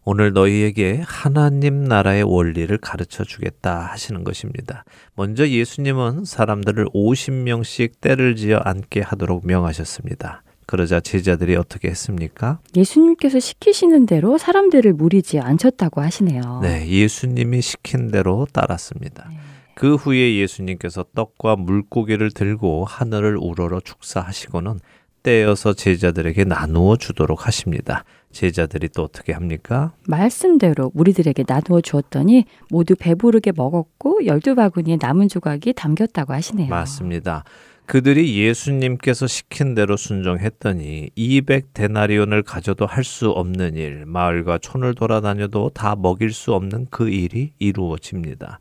오늘 0.04 0.34
너희에게 0.34 1.04
하나님 1.06 1.84
나라의 1.84 2.24
원리를 2.24 2.76
가르쳐 2.80 3.24
주겠다 3.24 3.82
하시는 3.82 4.24
것입니다. 4.24 4.84
먼저 5.16 5.48
예수님은 5.48 6.26
사람들을 6.26 6.86
50명씩 6.88 8.02
때를 8.02 8.36
지어 8.36 8.58
앉게 8.58 9.02
하도록 9.02 9.46
명하셨습니다. 9.46 10.42
그러자 10.72 11.02
제자들이 11.02 11.58
어떻게 11.58 11.90
했습니까? 11.90 12.60
예수님께서 12.78 13.42
시키시는 13.42 14.06
대로 14.06 14.38
사람들을 14.38 14.94
무리지 14.94 15.38
않쳤다고 15.38 16.00
하시네요. 16.00 16.62
네, 16.62 16.88
예수님이 16.88 17.62
시킨 17.62 18.10
대로 18.10 18.48
따랐습니다. 18.54 19.28
네. 19.30 19.36
그 19.76 19.96
후에 19.96 20.38
예수님께서 20.38 21.04
떡과 21.14 21.58
물고기를 21.58 22.32
들고 22.32 22.86
하늘을 22.86 23.36
우러러 23.38 23.82
축사하시고는 23.82 24.80
떼어서 25.24 25.74
제자들에게 25.74 26.46
나누어 26.46 26.96
주도록 26.96 27.48
하십니다. 27.48 28.06
제자들이 28.32 28.88
또 28.96 29.04
어떻게 29.04 29.34
합니까? 29.34 29.92
말씀대로 30.08 30.92
무리들에게 30.94 31.44
나누어 31.46 31.82
주었더니 31.82 32.46
모두 32.70 32.96
배부르게 32.98 33.52
먹었고 33.54 34.26
열두 34.26 34.56
바구니에 34.56 35.00
남은 35.02 35.28
조각이 35.28 35.74
담겼다고 35.74 36.32
하시네요. 36.32 36.70
맞습니다. 36.70 37.44
그들이 37.92 38.40
예수님께서 38.40 39.28
시킨 39.28 39.76
대로 39.76 39.98
순종했더니 39.98 41.10
200 41.14 41.74
데나리온을 41.74 42.42
가져도 42.42 42.86
할 42.86 43.04
수 43.04 43.32
없는 43.32 43.76
일, 43.76 44.06
마을과 44.06 44.60
촌을 44.60 44.96
돌아다녀도 44.96 45.72
다 45.74 45.98
먹일 45.98 46.32
수 46.32 46.54
없는 46.54 46.88
그 46.90 47.10
일이 47.10 47.52
이루어집니다. 47.60 48.60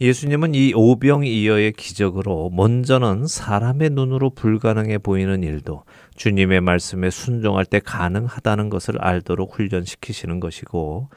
예수님은 0.00 0.54
이 0.54 0.74
오병이어의 0.76 1.72
기적으로 1.72 2.50
먼저는 2.54 3.26
사람의 3.26 3.90
눈으로 3.90 4.30
불가능해 4.30 4.98
보이는 4.98 5.42
일도 5.42 5.82
주님의 6.14 6.60
말씀에 6.60 7.10
순종할 7.10 7.64
때 7.64 7.80
가능하다는 7.80 8.68
것을 8.68 9.02
알도록 9.02 9.58
훈련시키시는 9.58 10.38
것이고 10.38 11.08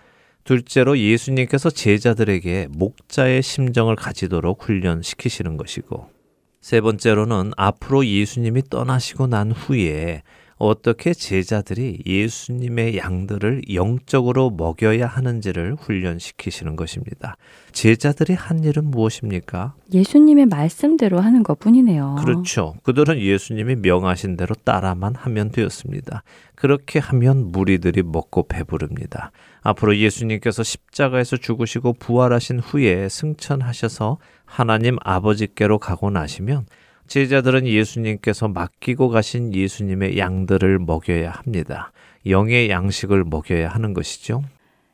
둘째로 0.45 0.97
예수님께서 0.97 1.69
제자들에게 1.69 2.69
목자의 2.71 3.43
심정을 3.43 3.95
가지도록 3.95 4.63
훈련시키시는 4.63 5.57
것이고 5.57 6.20
세 6.61 6.79
번째로는 6.79 7.51
앞으로 7.57 8.05
예수님이 8.05 8.61
떠나시고 8.69 9.27
난 9.27 9.51
후에 9.51 10.21
어떻게 10.63 11.15
제자들이 11.15 12.03
예수님의 12.05 12.95
양들을 12.95 13.73
영적으로 13.73 14.51
먹여야 14.51 15.07
하는지를 15.07 15.75
훈련시키시는 15.79 16.75
것입니다. 16.75 17.35
제자들이 17.71 18.35
한 18.35 18.63
일은 18.63 18.85
무엇입니까? 18.85 19.73
예수님의 19.91 20.45
말씀대로 20.45 21.19
하는 21.19 21.41
것 21.41 21.57
뿐이네요. 21.57 22.17
그렇죠. 22.19 22.75
그들은 22.83 23.19
예수님이 23.19 23.77
명하신 23.77 24.37
대로 24.37 24.53
따라만 24.63 25.15
하면 25.15 25.49
되었습니다. 25.49 26.21
그렇게 26.53 26.99
하면 26.99 27.51
무리들이 27.51 28.03
먹고 28.03 28.43
배부릅니다. 28.43 29.31
앞으로 29.63 29.97
예수님께서 29.97 30.61
십자가에서 30.61 31.37
죽으시고 31.37 31.93
부활하신 31.93 32.59
후에 32.59 33.09
승천하셔서 33.09 34.19
하나님 34.51 34.97
아버지께로 35.01 35.79
가고 35.79 36.09
나시면 36.09 36.65
제자들은 37.07 37.67
예수님께서 37.67 38.49
맡기고 38.49 39.07
가신 39.07 39.53
예수님의 39.53 40.17
양들을 40.17 40.79
먹여야 40.79 41.31
합니다. 41.31 41.93
영의 42.27 42.69
양식을 42.69 43.23
먹여야 43.23 43.69
하는 43.69 43.93
것이죠. 43.93 44.43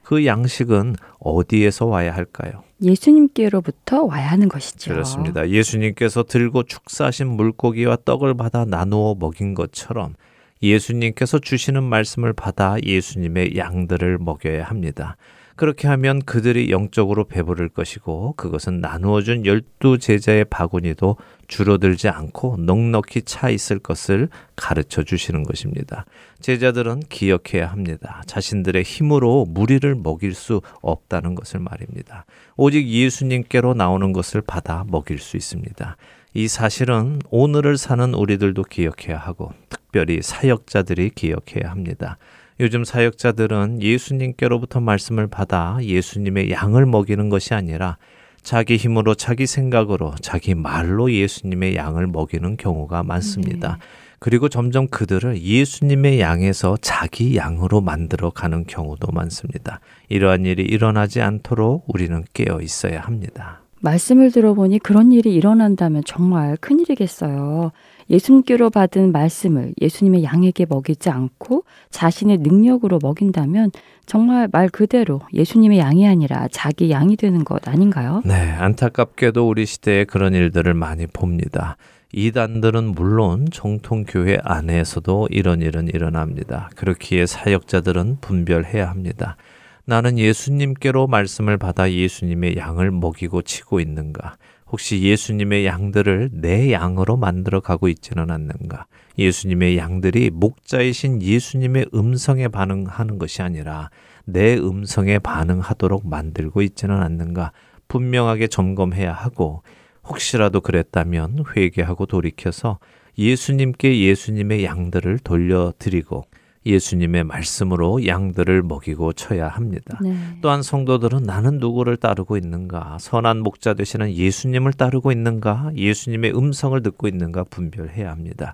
그 0.03 0.28
양식은 0.28 0.95
어디에서 1.20 1.88
와야 1.88 2.14
할까요? 2.16 2.64
예수님께로부터 2.84 4.03
와야 4.03 4.28
하는 4.28 4.47
것이죠. 4.47 4.93
그렇습니다. 4.93 5.49
예수님께서 5.49 6.24
들고 6.24 6.64
축사하신 6.64 7.28
물고기와 7.28 7.97
떡을 8.05 8.36
받아 8.38 8.64
나누어 8.64 9.16
먹인 9.16 9.55
것처럼 9.55 10.14
예수님께서 10.62 11.39
주시는 11.39 11.84
말씀을 11.84 12.34
받아 12.34 12.78
예수님의 12.82 13.58
양들을 13.58 14.20
먹여야 14.20 14.66
합니다. 14.66 15.18
그렇게 15.58 15.88
하면 15.88 16.22
그들이 16.22 16.70
영적으로 16.70 17.26
배부를 17.26 17.68
것이고 17.70 18.36
그것은 18.38 18.80
나누어 18.80 19.22
준 19.22 19.45
열두 19.45 19.97
제자의 19.97 20.45
바구니도 20.45 21.18
줄어들지 21.47 22.10
않고 22.10 22.58
넉넉히 22.60 23.24
차 23.24 23.49
있을 23.49 23.80
것을 23.80 24.30
가르쳐 24.55 25.01
주시는 25.03 25.43
것입니다. 25.43 26.05
제자들은 26.41 27.01
기억해야 27.10 27.68
합니다. 27.72 28.22
자신들의 28.28 28.84
힘으로 28.84 29.45
무리를 29.49 29.95
먹일 29.95 30.36
수 30.36 30.62
없다는 30.82 31.34
것을 31.34 31.60
말입니다. 31.60 32.26
오직 32.55 32.88
예수님께로 32.88 33.74
나오는 33.74 34.14
것을 34.14 34.41
받아 34.41 34.86
먹일 34.88 35.18
수 35.18 35.38
있습니다. 35.38 35.97
이 36.36 36.47
사실은 36.47 37.20
오늘을 37.32 37.78
사는 37.78 38.14
우리들도 38.14 38.62
기억해야 38.64 39.18
하고 39.18 39.53
특별히 39.70 40.22
사역자들이 40.22 41.12
기억해야 41.16 41.72
합니다. 41.72 42.20
요즘 42.60 42.84
사역자들은 42.84 43.82
예수님께로부터 43.82 44.80
말씀을 44.80 45.28
받아 45.28 45.78
예수님의 45.82 46.51
양을 46.51 46.86
먹이는 46.86 47.30
것이 47.30 47.53
아니라 47.53 47.97
자기 48.41 48.78
힘으로 48.78 49.14
자기 49.14 49.45
생각으로 49.45 50.16
자기 50.22 50.55
말로 50.55 51.12
예수님의 51.12 51.76
양을 51.76 52.08
먹이는 52.08 52.58
경우가 52.58 53.03
많습니다. 53.03 53.74
네. 53.74 53.86
그리고 54.20 54.49
점점 54.49 54.88
그들을 54.88 55.39
예수님의 55.39 56.20
양에서 56.20 56.78
자기 56.82 57.36
양으로 57.36 57.82
만들어 57.82 58.32
가는 58.32 58.66
경우도 58.66 59.12
많습니다. 59.12 59.80
이러한 60.10 60.45
일이 60.45 60.64
일어나지 60.64 61.22
않도록 61.22 61.86
우리는 61.88 62.24
깨어 62.34 62.62
있어야 62.62 63.01
합니다. 63.01 63.62
말씀을 63.82 64.32
들어보니 64.32 64.80
그런 64.80 65.12
일이 65.12 65.36
일어난다면 65.36 66.03
정말 66.05 66.58
큰일이겠어요. 66.58 67.72
예수님께로 68.10 68.70
받은 68.70 69.12
말씀을 69.12 69.74
예수님의 69.82 70.24
양에게 70.24 70.66
먹이지 70.70 71.10
않고 71.10 71.64
자신의 71.89 72.39
능력으로 72.39 72.99
먹인다면 73.01 73.72
정말 74.05 74.47
말 74.51 74.70
그대로 74.70 75.22
예수님의 75.34 75.80
양이 75.80 76.08
아니라 76.08 76.47
자기 76.51 76.89
양이 76.89 77.18
되는 77.18 77.43
것 77.43 77.68
아닌가요? 77.68 78.22
네, 78.26 78.34
안타깝게도 78.34 79.47
우리 79.47 79.66
시대에 79.66 80.05
그런 80.05 80.34
일들을 80.34 80.74
많이 80.74 81.08
봅니다. 81.08 81.78
이단들은 82.14 82.95
물론 82.95 83.47
정통교회 83.51 84.38
안에서도 84.41 85.28
이런 85.30 85.62
일은 85.62 85.89
일어납니다. 85.89 86.70
그렇기에 86.76 87.26
사역자들은 87.26 88.20
분별해야 88.22 88.89
합니다. 88.89 89.36
나는 89.84 90.18
예수님께로 90.18 91.08
말씀을 91.08 91.58
받아 91.58 91.91
예수님의 91.91 92.58
양을 92.58 92.91
먹이고 92.91 93.41
치고 93.41 93.80
있는가? 93.80 94.38
혹시 94.70 95.01
예수님의 95.01 95.65
양들을 95.65 96.30
내 96.34 96.72
양으로 96.74 97.15
만들어 97.15 97.61
가고 97.61 97.88
있지는 97.88 98.30
않는가? 98.32 98.86
예수님의 99.18 99.78
양들이 99.78 100.30
목자이신 100.32 101.22
예수님의 101.22 101.88
음성에 101.93 102.49
반응하는 102.49 103.18
것이 103.18 103.41
아니라 103.41 103.89
내 104.26 104.57
음성에 104.57 105.20
반응하도록 105.20 106.07
만들고 106.07 106.61
있지는 106.61 107.01
않는가? 107.01 107.53
분명하게 107.88 108.47
점검해야 108.47 109.13
하고 109.13 109.63
혹시라도 110.03 110.59
그랬다면 110.59 111.45
회개하고 111.55 112.05
돌이켜서 112.05 112.80
예수님께 113.18 113.99
예수님의 114.01 114.65
양들을 114.65 115.20
돌려드리고 115.20 116.26
예수님의 116.68 117.24
말씀으로 117.24 118.05
양들을 118.05 118.63
먹이고 118.63 119.13
쳐야 119.13 119.47
합니다. 119.47 119.97
네. 120.01 120.15
또한 120.41 120.61
성도들은 120.61 121.24
나는 121.24 121.57
누구를 121.59 121.97
따르고 121.97 122.38
있는가? 122.38 122.97
선한 122.99 123.39
목자 123.39 123.74
되시는 123.74 124.13
예수님을 124.13 124.74
따르고 124.74 125.11
있는가? 125.11 125.72
예수님의 125.76 126.38
음성을 126.38 126.82
듣고 126.84 127.07
있는가 127.07 127.45
분별해야 127.45 128.11
합니다. 128.11 128.53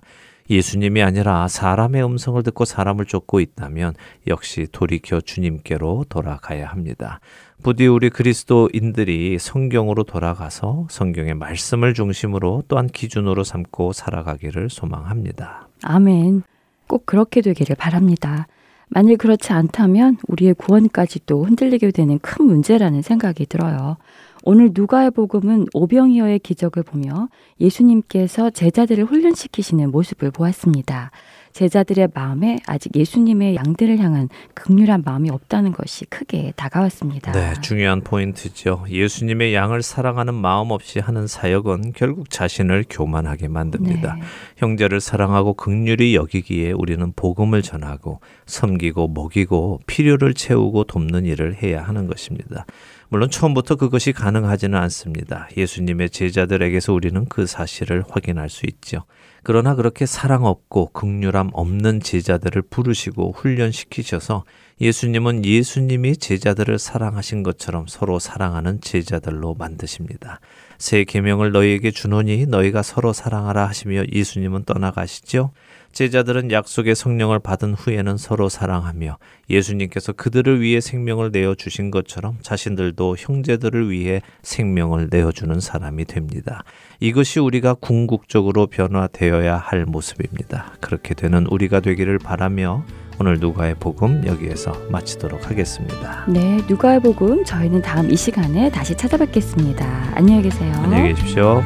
예수님이 0.50 1.02
아니라 1.02 1.48
사람의 1.48 2.04
음성을 2.04 2.42
듣고 2.42 2.64
사람을 2.64 3.06
쫓고 3.06 3.40
있다면 3.40 3.94
역시 4.26 4.66
돌이켜 4.70 5.20
주님께로 5.20 6.04
돌아가야 6.08 6.68
합니다. 6.68 7.20
부디 7.62 7.86
우리 7.86 8.10
그리스도인들이 8.10 9.38
성경으로 9.38 10.04
돌아가서 10.04 10.86
성경의 10.90 11.34
말씀을 11.34 11.94
중심으로 11.94 12.64
또한 12.68 12.88
기준으로 12.88 13.42
삼고 13.42 13.94
살아가기를 13.94 14.68
소망합니다. 14.68 15.68
아멘. 15.82 16.42
꼭 16.86 17.06
그렇게 17.06 17.40
되기를 17.40 17.76
바랍니다. 17.76 18.46
만일 18.88 19.16
그렇지 19.16 19.52
않다면 19.52 20.18
우리의 20.28 20.54
구원까지도 20.54 21.44
흔들리게 21.44 21.90
되는 21.90 22.18
큰 22.18 22.44
문제라는 22.46 23.02
생각이 23.02 23.46
들어요. 23.46 23.96
오늘 24.44 24.70
누가의 24.74 25.10
복음은 25.10 25.66
오병이어의 25.72 26.38
기적을 26.40 26.82
보며 26.82 27.28
예수님께서 27.60 28.50
제자들을 28.50 29.04
훈련시키시는 29.04 29.90
모습을 29.90 30.30
보았습니다. 30.30 31.10
제자들의 31.54 32.08
마음에 32.14 32.58
아직 32.66 32.96
예수님의 32.96 33.54
양들을 33.54 33.98
향한 34.00 34.28
극률한 34.54 35.02
마음이 35.04 35.30
없다는 35.30 35.70
것이 35.70 36.04
크게 36.06 36.52
다가왔습니다. 36.56 37.30
네, 37.30 37.54
중요한 37.62 38.00
포인트죠. 38.00 38.84
예수님의 38.90 39.54
양을 39.54 39.82
사랑하는 39.82 40.34
마음 40.34 40.72
없이 40.72 40.98
하는 40.98 41.28
사역은 41.28 41.92
결국 41.94 42.28
자신을 42.28 42.84
교만하게 42.90 43.46
만듭니다. 43.46 44.14
네. 44.16 44.22
형제를 44.56 45.00
사랑하고 45.00 45.54
극률이 45.54 46.16
여기기에 46.16 46.72
우리는 46.72 47.12
복음을 47.14 47.62
전하고 47.62 48.18
섬기고 48.46 49.08
먹이고 49.08 49.80
필요를 49.86 50.34
채우고 50.34 50.84
돕는 50.84 51.24
일을 51.24 51.62
해야 51.62 51.84
하는 51.84 52.08
것입니다. 52.08 52.66
물론 53.08 53.30
처음부터 53.30 53.76
그것이 53.76 54.12
가능하지는 54.12 54.76
않습니다. 54.76 55.48
예수님의 55.56 56.10
제자들에게서 56.10 56.92
우리는 56.92 57.26
그 57.26 57.46
사실을 57.46 58.02
확인할 58.10 58.48
수 58.48 58.66
있죠. 58.66 59.04
그러나 59.44 59.74
그렇게 59.74 60.06
사랑 60.06 60.46
없고 60.46 60.90
극률함 60.92 61.50
없는 61.52 62.00
제자들을 62.00 62.62
부르시고 62.62 63.32
훈련시키셔서 63.32 64.44
예수님은 64.80 65.44
예수님이 65.44 66.16
제자들을 66.16 66.78
사랑하신 66.78 67.42
것처럼 67.42 67.86
서로 67.86 68.18
사랑하는 68.18 68.80
제자들로 68.80 69.54
만드십니다. 69.54 70.40
새 70.78 71.04
계명을 71.04 71.52
너희에게 71.52 71.90
주노니 71.90 72.46
너희가 72.46 72.82
서로 72.82 73.12
사랑하라 73.12 73.68
하시며 73.68 74.04
예수님은 74.10 74.64
떠나가시죠. 74.64 75.52
제자들은 75.94 76.50
약속의 76.50 76.94
성령을 76.94 77.38
받은 77.38 77.74
후에는 77.74 78.16
서로 78.16 78.48
사랑하며 78.48 79.18
예수님께서 79.48 80.12
그들을 80.12 80.60
위해 80.60 80.80
생명을 80.80 81.30
내어 81.32 81.54
주신 81.54 81.90
것처럼 81.90 82.38
자신들도 82.42 83.16
형제들을 83.18 83.90
위해 83.90 84.20
생명을 84.42 85.08
내어 85.10 85.32
주는 85.32 85.60
사람이 85.60 86.04
됩니다. 86.04 86.64
이것이 87.00 87.40
우리가 87.40 87.74
궁극적으로 87.74 88.66
변화되어야 88.66 89.56
할 89.56 89.86
모습입니다. 89.86 90.74
그렇게 90.80 91.14
되는 91.14 91.46
우리가 91.46 91.80
되기를 91.80 92.18
바라며 92.18 92.84
오늘 93.20 93.38
누가의 93.38 93.76
복음 93.78 94.26
여기에서 94.26 94.72
마치도록 94.90 95.48
하겠습니다. 95.48 96.24
네, 96.28 96.58
누가의 96.68 97.00
복음 97.00 97.44
저희는 97.44 97.82
다음 97.82 98.10
이 98.10 98.16
시간에 98.16 98.70
다시 98.70 98.96
찾아뵙겠습니다. 98.96 100.12
안녕히 100.14 100.42
계세요. 100.42 100.72
안녕히 100.74 101.14
계십시오. 101.14 101.62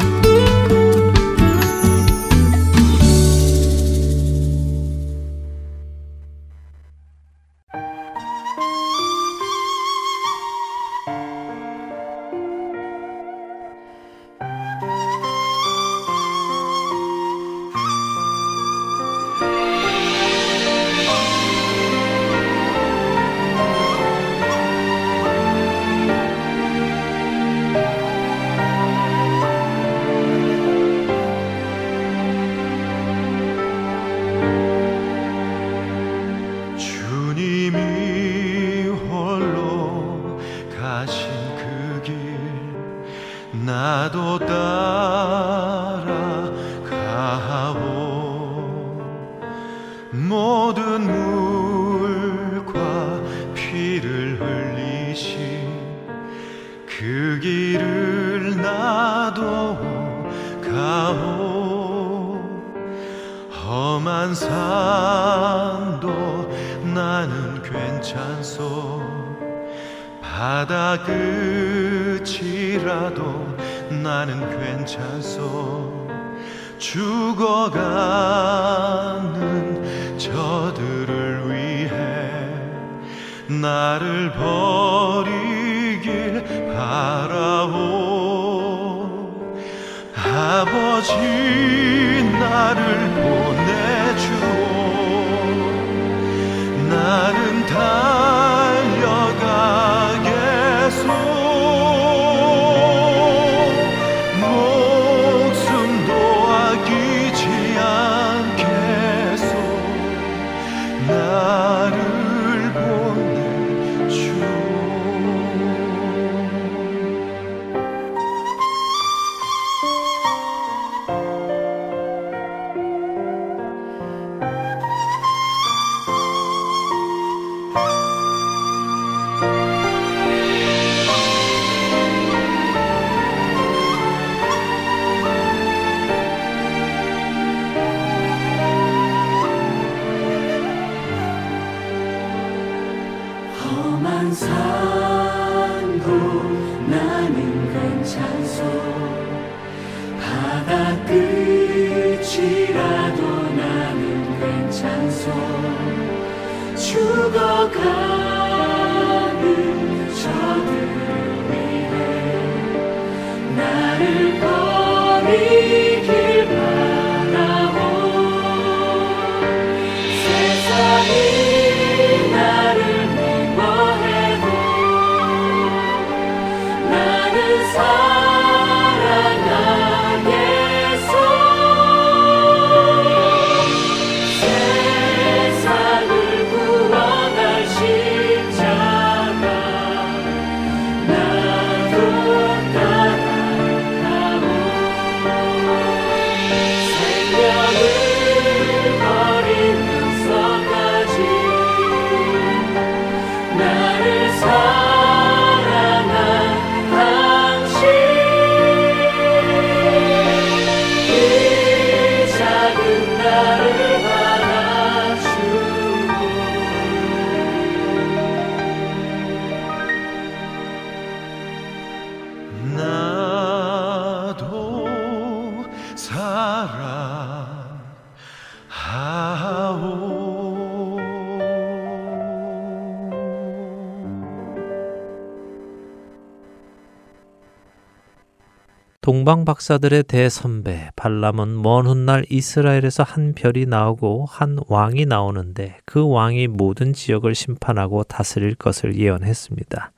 동방 239.08 239.46
박사들의 239.46 240.02
대선배 240.02 240.90
발람은 240.94 241.62
먼 241.62 241.86
훗날 241.86 242.26
이스라엘에서 242.28 243.04
한 243.04 243.32
별이 243.32 243.64
나오고 243.64 244.26
한 244.28 244.58
왕이 244.68 245.06
나오는데 245.06 245.78
그 245.86 246.06
왕이 246.06 246.48
모든 246.48 246.92
지역을 246.92 247.34
심판하고 247.34 248.04
다스릴 248.04 248.54
것을 248.56 248.96
예언했습니다. 248.96 249.92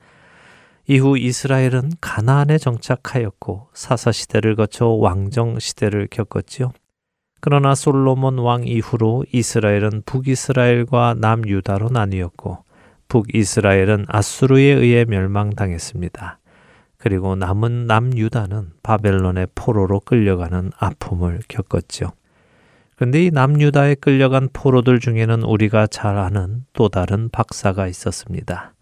이후 0.87 1.17
이스라엘은 1.17 1.91
가나안에 1.99 2.57
정착하였고 2.57 3.67
사사 3.73 4.13
시대를 4.13 4.55
거쳐 4.55 4.87
왕정 4.87 5.59
시대를 5.59 6.07
겪었지요. 6.09 6.71
그러나 7.41 7.75
솔로몬 7.75 8.37
왕 8.37 8.65
이후로 8.65 9.25
이스라엘은 9.33 10.03
북이스라엘과 10.05 11.15
남유다로 11.19 11.89
나뉘었고 11.89 12.59
북이스라엘은 13.09 14.05
아수르에 14.07 14.71
의해 14.71 15.03
멸망당했습니다. 15.03 16.39
그리고 17.01 17.35
남은 17.35 17.87
남유다는 17.87 18.73
바벨론의 18.83 19.47
포로로 19.55 20.01
끌려가는 20.01 20.71
아픔을 20.77 21.39
겪었죠. 21.47 22.11
그런데 22.95 23.25
이 23.25 23.31
남유다에 23.31 23.95
끌려간 23.95 24.49
포로들 24.53 24.99
중에는 24.99 25.41
우리가 25.41 25.87
잘 25.87 26.19
아는 26.19 26.63
또 26.73 26.89
다른 26.89 27.29
박사가 27.29 27.87
있었습니다. 27.87 28.75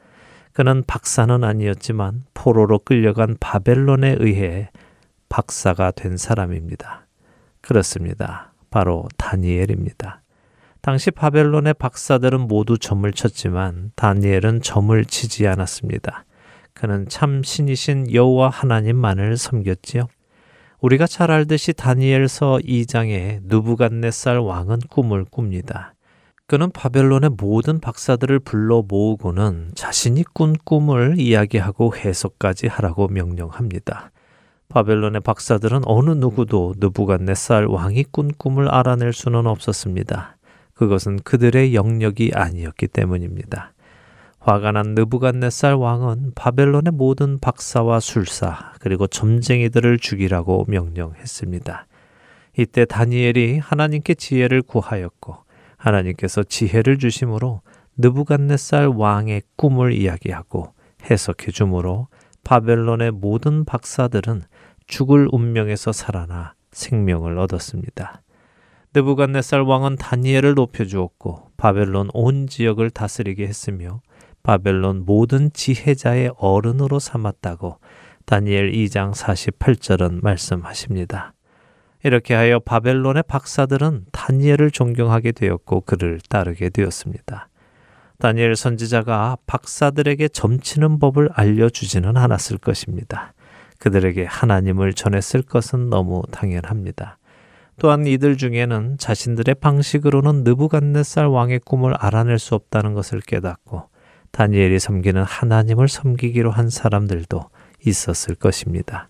그는 0.51 0.84
박사는 0.86 1.41
아니었지만 1.45 2.24
포로로 2.34 2.80
끌려간 2.80 3.38
바벨론에 3.39 4.17
의해 4.20 4.70
박사가 5.30 5.91
된 5.91 6.17
사람입니다. 6.17 7.07
그렇습니다. 7.61 8.51
바로 8.70 9.07
다니엘입니다. 9.15 10.22
당시 10.82 11.11
바벨론의 11.11 11.76
박사들은 11.76 12.41
모두 12.41 12.78
점을 12.78 13.09
쳤지만 13.13 13.93
다니엘은 13.95 14.61
점을 14.61 15.05
치지 15.05 15.47
않았습니다. 15.47 16.26
그는 16.80 17.09
참 17.09 17.43
신이신 17.43 18.13
여호와 18.13 18.47
하나님만을 18.47 19.36
섬겼지요. 19.36 20.07
우리가 20.80 21.07
잘 21.07 21.30
알듯이 21.30 21.73
다니엘서 21.73 22.59
2장에 22.63 23.41
누부갓네살 23.43 24.38
왕은 24.38 24.80
꿈을 24.89 25.25
꿉니다. 25.30 25.93
그는 26.47 26.71
바벨론의 26.71 27.32
모든 27.38 27.82
박사들을 27.82 28.39
불러 28.39 28.82
모으고는 28.88 29.71
자신이 29.75 30.23
꾼 30.32 30.55
꿈을 30.63 31.19
이야기하고 31.19 31.97
해석까지 31.97 32.67
하라고 32.67 33.09
명령합니다. 33.09 34.11
바벨론의 34.69 35.19
박사들은 35.19 35.82
어느 35.84 36.11
누구도 36.11 36.75
느부갓네살 36.77 37.65
왕이 37.65 38.05
꾼 38.11 38.32
꿈을 38.38 38.73
알아낼 38.73 39.11
수는 39.11 39.47
없었습니다. 39.47 40.38
그것은 40.75 41.19
그들의 41.25 41.75
영역이 41.75 42.32
아니었기 42.34 42.88
때문입니다. 42.88 43.73
화가 44.39 44.71
난 44.71 44.95
느부갓네살 44.95 45.73
왕은 45.73 46.31
바벨론의 46.33 46.93
모든 46.93 47.39
박사와 47.39 47.99
술사 47.99 48.73
그리고 48.79 49.05
점쟁이들을 49.05 49.99
죽이라고 49.99 50.65
명령했습니다. 50.67 51.85
이때 52.57 52.85
다니엘이 52.85 53.59
하나님께 53.59 54.13
지혜를 54.15 54.61
구하였고 54.61 55.37
하나님께서 55.77 56.43
지혜를 56.43 56.97
주심으로 56.97 57.61
느부갓네살 57.97 58.87
왕의 58.87 59.43
꿈을 59.57 59.93
이야기하고 59.93 60.73
해석해 61.09 61.51
주므로 61.51 62.07
바벨론의 62.43 63.11
모든 63.11 63.65
박사들은 63.65 64.43
죽을 64.87 65.27
운명에서 65.31 65.91
살아나 65.91 66.53
생명을 66.71 67.37
얻었습니다. 67.37 68.21
느부갓네살 68.93 69.61
왕은 69.61 69.97
다니엘을 69.97 70.55
높여 70.55 70.85
주었고 70.85 71.51
바벨론 71.57 72.09
온 72.13 72.47
지역을 72.47 72.89
다스리게 72.89 73.45
했으며 73.45 74.01
바벨론 74.43 75.05
모든 75.05 75.51
지혜자의 75.53 76.31
어른으로 76.37 76.99
삼았다고 76.99 77.77
다니엘 78.25 78.71
2장 78.71 79.13
48절은 79.13 80.21
말씀하십니다. 80.21 81.33
이렇게 82.03 82.33
하여 82.33 82.59
바벨론의 82.59 83.23
박사들은 83.27 84.05
다니엘을 84.11 84.71
존경하게 84.71 85.33
되었고 85.33 85.81
그를 85.81 86.19
따르게 86.29 86.69
되었습니다. 86.69 87.49
다니엘 88.19 88.55
선지자가 88.55 89.37
박사들에게 89.47 90.27
점치는 90.29 90.99
법을 90.99 91.29
알려주지는 91.33 92.17
않았을 92.17 92.57
것입니다. 92.57 93.33
그들에게 93.79 94.25
하나님을 94.25 94.93
전했을 94.93 95.41
것은 95.41 95.89
너무 95.89 96.21
당연합니다. 96.31 97.17
또한 97.79 98.05
이들 98.05 98.37
중에는 98.37 98.97
자신들의 98.97 99.55
방식으로는 99.55 100.43
느부갓네살 100.43 101.27
왕의 101.27 101.59
꿈을 101.59 101.95
알아낼 101.95 102.37
수 102.37 102.55
없다는 102.55 102.93
것을 102.93 103.21
깨닫고 103.21 103.88
다니엘이 104.32 104.80
섬기는 104.80 105.23
하나님을 105.23 105.88
섬기기로 105.88 106.51
한 106.51 106.69
사람들도 106.69 107.49
있었을 107.86 108.36
것입니다. 108.36 109.09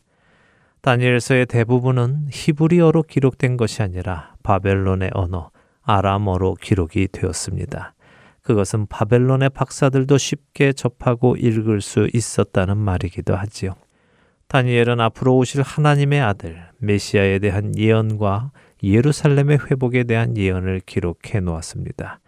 다니엘서의 0.82 1.46
대부분은 1.48 2.28
히브리어로 2.32 3.04
기록된 3.04 3.58
것이 3.58 3.82
아니라 3.82 4.36
바벨론의 4.44 5.12
언어 5.14 5.52
아람어로 5.82 6.56
기록이 6.56 7.10
되었습니다. 7.12 7.94
그것은 8.42 8.88
바벨론의 8.88 9.50
박사들도 9.50 10.18
쉽게 10.18 10.74
접하고 10.74 11.36
읽을 11.36 11.82
수 11.82 12.08
있었다는 12.14 12.78
말이기도 12.78 13.36
하지요. 13.36 13.76
다니엘은 14.48 15.00
앞으로 15.00 15.38
오실 15.38 15.62
하나님의 15.62 16.22
아들 16.22 16.64
메시아에 16.80 17.40
대한 17.40 17.78
예언과 17.78 18.52
예루살렘의 18.82 19.60
회복에 19.70 20.06
대한 20.06 20.36
예언을 20.38 20.82
기록해 20.86 21.42
놓았습니다. 21.42 22.20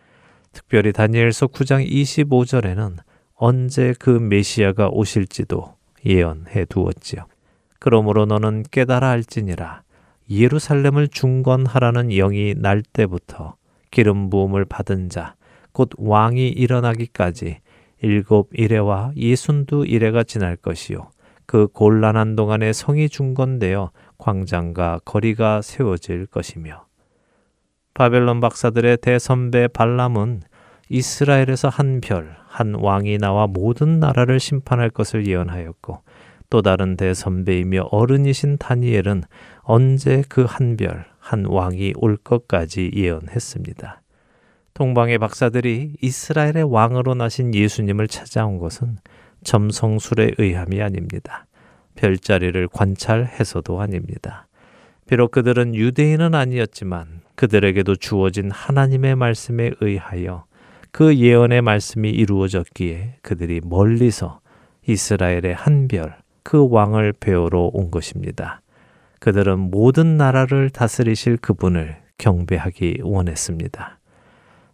특별히 0.52 0.92
다니엘서 0.92 1.48
9장 1.48 1.88
25절에는 1.90 2.98
언제 3.36 3.94
그 4.00 4.10
메시아가 4.10 4.90
오실지도 4.90 5.76
예언해 6.06 6.66
두었지요. 6.66 7.26
그러므로 7.80 8.26
너는 8.26 8.64
깨달아 8.70 9.10
알지니라 9.10 9.84
예루살렘을 10.30 11.08
중건하라는 11.08 12.10
영이 12.10 12.56
날 12.58 12.82
때부터 12.82 13.56
기름 13.90 14.30
부음을 14.30 14.66
받은 14.66 15.10
자 15.10 15.36
곧 15.72 15.90
왕이 15.98 16.50
일어나기까지 16.50 17.60
일곱 18.02 18.50
이래와 18.54 19.14
예순두 19.16 19.86
이래가 19.86 20.24
지날 20.24 20.56
것이요 20.56 21.12
그 21.46 21.68
곤란한 21.68 22.36
동안에 22.36 22.74
성이 22.74 23.10
중건되어 23.10 23.92
광장과 24.18 25.02
거리가 25.06 25.62
세워질 25.62 26.28
것이며 26.28 26.86
바벨론 27.94 28.40
박사들의 28.40 28.98
대선배 28.98 29.68
발람은 29.70 30.42
이스라엘에서 30.90 31.70
한 31.70 32.02
별, 32.02 32.36
한 32.48 32.76
왕이 32.76 33.18
나와 33.18 33.48
모든 33.48 34.00
나라를 34.00 34.40
심판할 34.40 34.90
것을 34.90 35.28
예언하였고 35.28 36.02
또 36.50 36.62
다른 36.62 36.98
대선배이며 36.98 37.88
어른이신 37.92 38.58
다니엘은 38.58 39.24
언제 39.62 40.24
그 40.28 40.46
한 40.46 40.76
별, 40.76 41.06
한 41.20 41.46
왕이 41.46 41.94
올 41.96 42.18
것까지 42.18 42.92
예언했습니다. 42.94 44.02
동방의 44.74 45.18
박사들이 45.18 45.96
이스라엘의 46.02 46.64
왕으로 46.64 47.14
나신 47.14 47.54
예수님을 47.54 48.08
찾아온 48.08 48.58
것은 48.58 48.98
점성술에 49.44 50.32
의함이 50.38 50.82
아닙니다. 50.82 51.46
별자리를 51.96 52.68
관찰해서도 52.70 53.80
아닙니다. 53.80 54.48
비록 55.08 55.32
그들은 55.32 55.76
유대인은 55.76 56.36
아니었지만 56.36 57.21
그들에게도 57.36 57.96
주어진 57.96 58.52
하나님의 58.52 59.16
말씀에 59.16 59.72
의하여 59.80 60.46
그 60.92 61.16
예언의 61.16 61.62
말씀이 61.62 62.10
이루어졌기에 62.10 63.18
그들이 63.22 63.62
멀리서 63.64 64.42
이스라엘의 64.88 65.54
한 65.56 65.88
별, 65.88 66.16
그 66.44 66.68
왕을 66.70 67.14
배우러 67.14 67.70
온 67.74 67.92
것입니다. 67.92 68.62
그들은 69.20 69.60
모든 69.60 70.18
나라를 70.18 70.70
다스리실 70.70 71.38
그분을 71.38 71.98
경배하기 72.18 73.02
원했습니다. 73.04 74.00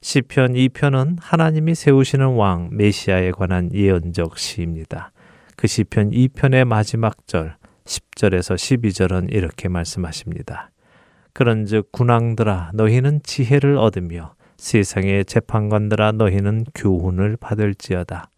시편 0.01 0.53
2편은 0.53 1.17
하나님이 1.19 1.75
세우시는 1.75 2.35
왕 2.35 2.69
메시아에 2.71 3.31
관한 3.31 3.69
예언적 3.73 4.37
시입니다. 4.37 5.11
그 5.55 5.67
시편 5.67 6.11
2편의 6.11 6.65
마지막 6.65 7.27
절 7.27 7.55
10절에서 7.85 8.55
12절은 8.55 9.33
이렇게 9.33 9.69
말씀하십니다. 9.69 10.71
그런즉 11.37 11.91
군왕들아 11.91 12.71
너희는 12.73 13.21
지혜를 13.21 13.77
얻으며 13.77 14.33
세상의 14.57 15.23
재판관들아 15.25 16.13
너희는 16.13 16.65
교훈을 16.73 17.37
받을지어다. 17.39 18.31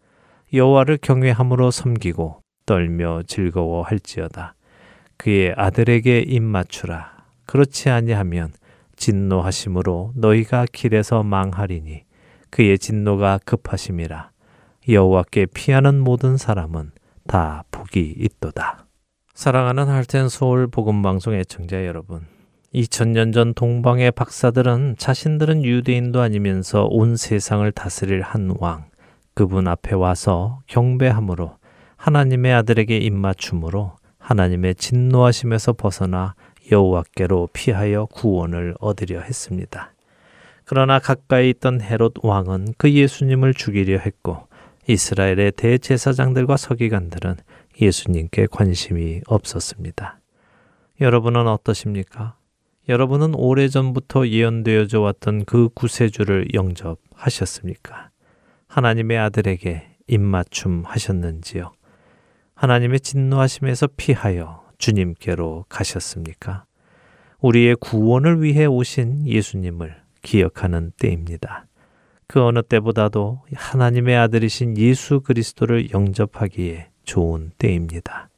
여호와를 0.52 0.98
경외함으로 1.00 1.70
섬기고 1.70 2.42
떨며 2.66 3.22
즐거워할지어다. 3.26 4.54
그의 5.16 5.54
아들에게 5.56 6.24
입맞추라. 6.26 7.24
그렇지 7.46 7.88
아니하면 7.88 8.52
진노하심으로 8.96 10.12
너희가 10.14 10.66
길에서 10.70 11.22
망하리니 11.22 12.04
그의 12.50 12.78
진노가 12.78 13.38
급하심이라. 13.46 14.30
여호와께 14.90 15.46
피하는 15.46 16.00
모든 16.00 16.36
사람은 16.36 16.90
다 17.26 17.64
복이 17.70 18.16
있도다. 18.18 18.84
사랑하는 19.32 19.88
할텐 19.88 20.28
서울 20.28 20.66
복음 20.66 21.00
방송 21.00 21.32
애청자 21.32 21.86
여러분. 21.86 22.39
2000년 22.74 23.32
전 23.32 23.52
동방의 23.52 24.12
박사들은 24.12 24.94
자신들은 24.96 25.64
유대인도 25.64 26.20
아니면서 26.20 26.84
온 26.84 27.16
세상을 27.16 27.70
다스릴 27.72 28.22
한 28.22 28.54
왕, 28.60 28.84
그분 29.34 29.66
앞에 29.66 29.96
와서 29.96 30.60
경배함으로 30.68 31.56
하나님의 31.96 32.52
아들에게 32.54 32.96
입맞춤으로 32.96 33.96
하나님의 34.18 34.76
진노하심에서 34.76 35.72
벗어나 35.72 36.34
여호와께로 36.70 37.48
피하여 37.52 38.06
구원을 38.06 38.76
얻으려 38.78 39.20
했습니다. 39.20 39.92
그러나 40.64 41.00
가까이 41.00 41.50
있던 41.50 41.80
헤롯 41.80 42.14
왕은 42.22 42.74
그 42.78 42.92
예수님을 42.92 43.52
죽이려 43.52 43.98
했고 43.98 44.46
이스라엘의 44.86 45.52
대제사장들과 45.56 46.56
서기관들은 46.56 47.34
예수님께 47.80 48.46
관심이 48.48 49.22
없었습니다. 49.26 50.20
여러분은 51.00 51.48
어떠십니까? 51.48 52.36
여러분은 52.90 53.36
오래전부터 53.36 54.26
예언되어져 54.26 55.00
왔던 55.00 55.44
그 55.44 55.68
구세주를 55.74 56.54
영접하셨습니까? 56.54 58.10
하나님의 58.66 59.16
아들에게 59.16 59.94
입맞춤 60.08 60.82
하셨는지요? 60.84 61.70
하나님의 62.56 62.98
진노하심에서 62.98 63.90
피하여 63.96 64.64
주님께로 64.78 65.66
가셨습니까? 65.68 66.64
우리의 67.38 67.76
구원을 67.76 68.42
위해 68.42 68.66
오신 68.66 69.24
예수님을 69.24 69.94
기억하는 70.22 70.90
때입니다. 70.98 71.66
그 72.26 72.42
어느 72.42 72.60
때보다도 72.60 73.42
하나님의 73.54 74.16
아들이신 74.16 74.76
예수 74.78 75.20
그리스도를 75.20 75.92
영접하기에 75.92 76.88
좋은 77.04 77.52
때입니다. 77.56 78.29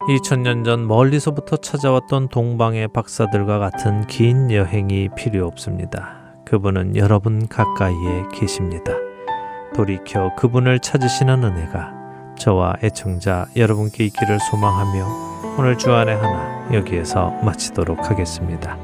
2000년 0.00 0.64
전 0.64 0.86
멀리서부터 0.86 1.56
찾아왔던 1.56 2.28
동방의 2.28 2.88
박사들과 2.88 3.58
같은 3.58 4.06
긴 4.06 4.50
여행이 4.50 5.10
필요 5.16 5.46
없습니다. 5.46 6.18
그분은 6.44 6.96
여러분 6.96 7.48
가까이에 7.48 8.24
계십니다. 8.32 8.92
돌이켜 9.74 10.34
그분을 10.36 10.78
찾으시는 10.80 11.42
은혜가 11.42 12.34
저와 12.38 12.74
애청자 12.82 13.46
여러분께 13.56 14.04
있기를 14.04 14.38
소망하며 14.50 15.56
오늘 15.58 15.78
주안의 15.78 16.16
하나 16.16 16.74
여기에서 16.74 17.30
마치도록 17.42 18.10
하겠습니다. 18.10 18.76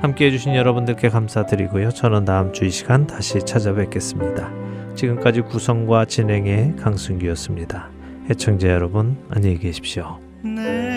함께 0.00 0.26
해주신 0.26 0.54
여러분들께 0.54 1.08
감사드리고요. 1.08 1.90
저는 1.90 2.24
다음 2.24 2.52
주 2.52 2.64
이 2.64 2.70
시간 2.70 3.06
다시 3.06 3.40
찾아뵙겠습니다. 3.40 4.50
지금까지 4.94 5.42
구성과 5.42 6.04
진행의 6.04 6.76
강순기였습니다. 6.76 7.88
애청자 8.30 8.68
여러분 8.68 9.18
안녕히 9.30 9.58
계십시오. 9.58 10.29
내 10.42 10.89